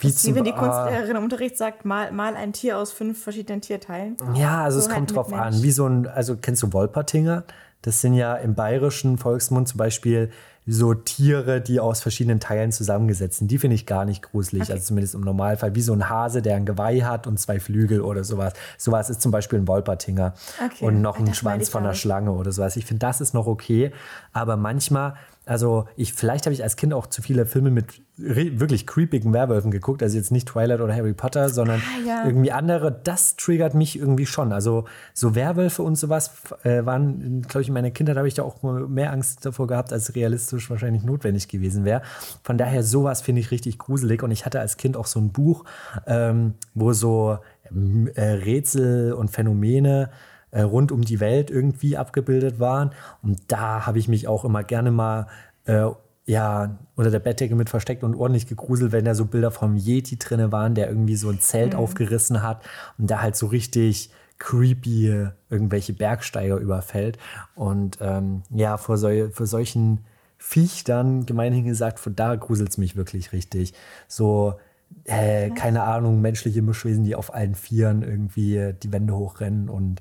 [0.02, 3.22] Wie, zum- wenn die ah, Kunstlehrerin im Unterricht sagt, mal, mal ein Tier aus fünf
[3.22, 4.16] verschiedenen Tierteilen.
[4.34, 5.40] Ja, also So es halt kommt drauf Mensch.
[5.42, 5.62] an.
[5.62, 7.44] Wie so ein, also kennst du Wolpertinger?
[7.82, 10.30] Das sind ja im bayerischen Volksmund zum Beispiel
[10.64, 13.50] so Tiere, die aus verschiedenen Teilen zusammengesetzt sind.
[13.50, 15.74] Die finde ich gar nicht gruselig, also zumindest im Normalfall.
[15.74, 18.52] Wie so ein Hase, der ein Geweih hat und zwei Flügel oder sowas.
[18.78, 20.34] Sowas ist zum Beispiel ein Wolpertinger.
[20.64, 20.84] Okay.
[20.84, 21.94] Und noch ein Schwanz von einer.
[21.94, 22.76] Schlange oder sowas.
[22.76, 23.90] Ich finde, das ist noch okay.
[24.32, 25.14] Aber manchmal,
[25.44, 29.70] also ich, vielleicht habe ich als Kind auch zu viele Filme mit wirklich creepigen Werwölfen
[29.70, 30.02] geguckt.
[30.02, 32.24] Also jetzt nicht Twilight oder Harry Potter, sondern Ah, ja.
[32.26, 32.92] irgendwie andere.
[32.92, 34.52] Das triggert mich irgendwie schon.
[34.52, 34.84] Also
[35.14, 36.30] so Werwölfe und sowas
[36.62, 39.92] äh, waren, glaube ich, in meiner Kindheit habe ich da auch mehr Angst davor gehabt,
[39.92, 42.02] als realistisch wahrscheinlich notwendig gewesen wäre.
[42.44, 44.22] Von daher, sowas finde ich richtig gruselig.
[44.22, 45.64] Und ich hatte als Kind auch so ein Buch,
[46.06, 47.38] ähm, wo so
[47.70, 50.10] ähm, äh, Rätsel und Phänomene
[50.52, 52.92] äh, rund um die Welt irgendwie abgebildet waren.
[53.22, 55.26] Und da habe ich mich auch immer gerne mal
[55.64, 55.88] äh,
[56.24, 60.18] ja, unter der Bettdecke mit versteckt und ordentlich gegruselt, wenn da so Bilder vom Yeti
[60.18, 62.62] drinne waren, der irgendwie so ein Zelt aufgerissen hat
[62.96, 67.18] und da halt so richtig creepy irgendwelche Bergsteiger überfällt.
[67.54, 70.04] Und ähm, ja, vor, sol vor solchen
[70.38, 73.74] Viechtern, gemeinhin gesagt, von da gruselt es mich wirklich richtig.
[74.08, 74.58] So,
[75.04, 80.00] äh, keine Ahnung, menschliche Mischwesen, die auf allen Vieren irgendwie die Wände hochrennen und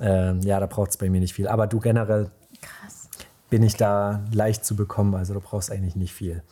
[0.00, 1.48] ähm, ja, da braucht es bei mir nicht viel.
[1.48, 2.30] Aber du generell
[2.60, 3.08] Krass.
[3.48, 6.42] bin ich da leicht zu bekommen, also du brauchst eigentlich nicht viel.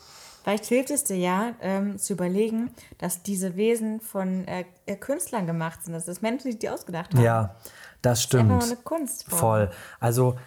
[0.43, 5.47] Vielleicht hilft es dir ja, ähm, zu überlegen, dass diese Wesen von äh, äh, Künstlern
[5.47, 7.23] gemacht sind, dass das Menschen, die die ausgedacht haben.
[7.23, 7.57] Ja,
[8.01, 8.53] das ist stimmt.
[8.53, 9.39] einfach mal eine Kunstform.
[9.39, 9.71] Voll.
[10.01, 10.39] Also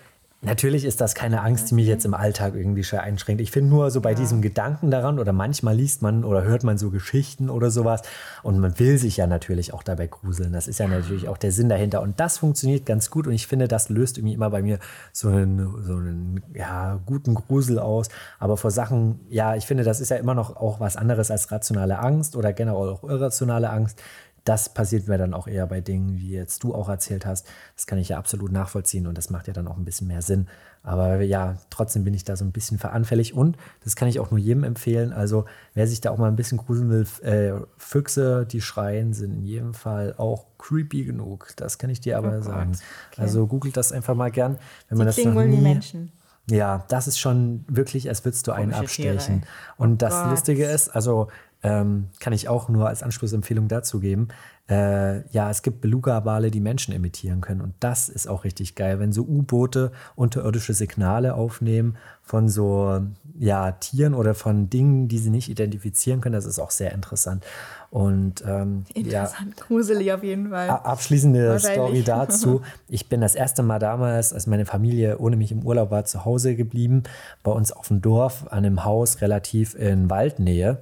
[0.42, 3.42] natürlich ist das keine Angst, die mich jetzt im Alltag irgendwie schwer einschränkt.
[3.42, 6.78] Ich finde nur so bei diesem Gedanken daran oder manchmal liest man oder hört man
[6.78, 8.02] so Geschichten oder sowas
[8.42, 10.52] und man will sich ja natürlich auch dabei gruseln.
[10.52, 13.46] Das ist ja natürlich auch der Sinn dahinter und das funktioniert ganz gut und ich
[13.46, 14.80] finde, das löst irgendwie immer bei mir
[15.14, 18.10] so einen, so einen ja, guten Grusel aus.
[18.40, 21.52] Aber vor Sachen, ja, ich finde, das ist ja immer noch auch was anderes als
[21.52, 24.02] rationale Angst oder generell auch irrationale Angst.
[24.44, 27.48] Das passiert mir dann auch eher bei Dingen, wie jetzt du auch erzählt hast.
[27.76, 30.24] Das kann ich ja absolut nachvollziehen und das macht ja dann auch ein bisschen mehr
[30.24, 30.48] Sinn.
[30.82, 34.32] Aber ja, trotzdem bin ich da so ein bisschen veranfällig und das kann ich auch
[34.32, 35.14] nur jedem empfehlen.
[35.14, 39.32] Also, wer sich da auch mal ein bisschen gruseln will, äh, Füchse, die schreien, sind
[39.34, 41.50] in jedem Fall auch creepy genug.
[41.58, 42.72] Das kann ich dir aber Oh sagen.
[43.12, 43.22] okay.
[43.22, 44.58] Also, googelt das einfach mal gern.
[44.90, 46.12] Wenn man Die das kriegen noch wohl nie, die Menschen.
[46.50, 49.42] ja, das ist schon wirklich, als würdest du einen Komische Tiere, abstechen.
[49.44, 49.48] ey.
[49.78, 50.32] Und das Gott.
[50.32, 51.28] Lustige ist, also
[51.64, 54.30] ähm, kann ich auch nur als Anschlussempfehlung dazu geben,
[54.72, 57.60] äh, ja, es gibt Beluga-Wale, die Menschen imitieren können.
[57.60, 63.02] Und das ist auch richtig geil, wenn so U-Boote unterirdische Signale aufnehmen von so
[63.38, 66.34] ja, Tieren oder von Dingen, die sie nicht identifizieren können.
[66.34, 67.44] Das ist auch sehr interessant.
[67.90, 70.70] Und ähm, ja, Interessant, gruselig auf jeden Fall.
[70.70, 71.60] Abschließende.
[71.60, 72.62] Story dazu.
[72.88, 76.24] Ich bin das erste Mal damals, als meine Familie ohne mich im Urlaub war, zu
[76.24, 77.04] Hause geblieben,
[77.44, 80.82] bei uns auf dem Dorf, an einem Haus relativ in Waldnähe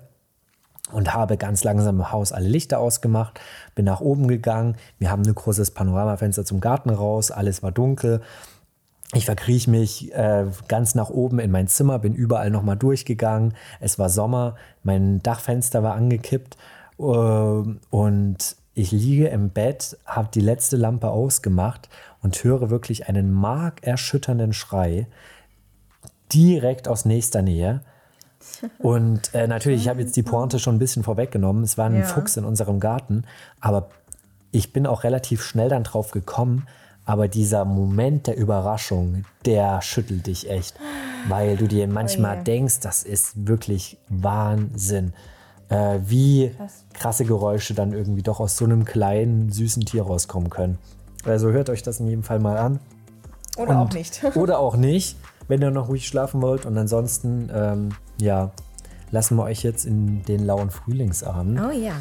[0.92, 3.40] und habe ganz langsam im Haus alle Lichter ausgemacht,
[3.76, 4.76] bin nach oben gegangen.
[4.98, 8.22] Wir haben ein großes Panoramafenster zum Garten raus, alles war dunkel.
[9.14, 13.56] Ich verkriech mich äh, ganz nach oben in mein Zimmer, bin überall nochmal durchgegangen.
[13.80, 16.58] Es war Sommer, mein Dachfenster war angekippt
[17.00, 21.90] äh, und ich liege im Bett, habe die letzte Lampe ausgemacht
[22.22, 25.08] und höre wirklich einen markerschütternden Schrei
[26.32, 27.82] direkt aus nächster Nähe.
[28.80, 31.64] Und äh, natürlich, ich habe jetzt die Pointe schon ein bisschen vorweggenommen.
[31.64, 32.04] Es war ein Ja.
[32.04, 33.24] Fuchs in unserem Garten,
[33.60, 33.90] aber
[34.52, 36.68] ich bin auch relativ schnell dann drauf gekommen.
[37.06, 40.76] Aber dieser Moment der Überraschung, der schüttelt dich echt,
[41.28, 42.44] weil du dir manchmal je.
[42.44, 45.14] denkst, das ist wirklich Wahnsinn,
[45.70, 46.52] äh, wie
[46.94, 50.78] krasse Geräusche dann irgendwie doch aus so einem kleinen, süßen Tier rauskommen können.
[51.26, 52.80] Also hört euch das in jedem Fall mal an.
[53.58, 54.24] Oder auch nicht.
[54.36, 55.18] Oder auch nicht,
[55.50, 56.66] wenn ihr noch ruhig schlafen wollt.
[56.66, 57.90] Und ansonsten, ähm,
[58.22, 58.52] ja,
[59.12, 61.94] lassen wir euch jetzt in den lauen Frühlingsabend Oh ja.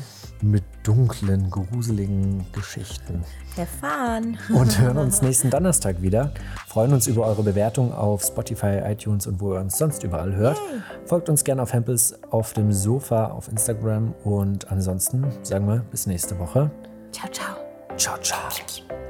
[0.42, 3.24] mit dunklen, gruseligen Geschichten.
[3.56, 4.38] Erfahren.
[4.54, 6.32] Und hören uns nächsten Donnerstag wieder.
[6.68, 10.58] Freuen uns über eure Bewertung auf Spotify, iTunes und wo ihr uns sonst überall hört.
[11.06, 14.14] Folgt uns gerne auf Hempels auf dem Sofa auf Instagram.
[14.24, 16.70] Und ansonsten sagen wir bis nächste Woche.
[17.10, 17.56] Ciao, ciao.
[17.96, 18.48] Ciao, ciao.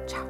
[0.06, 0.22] Ciao.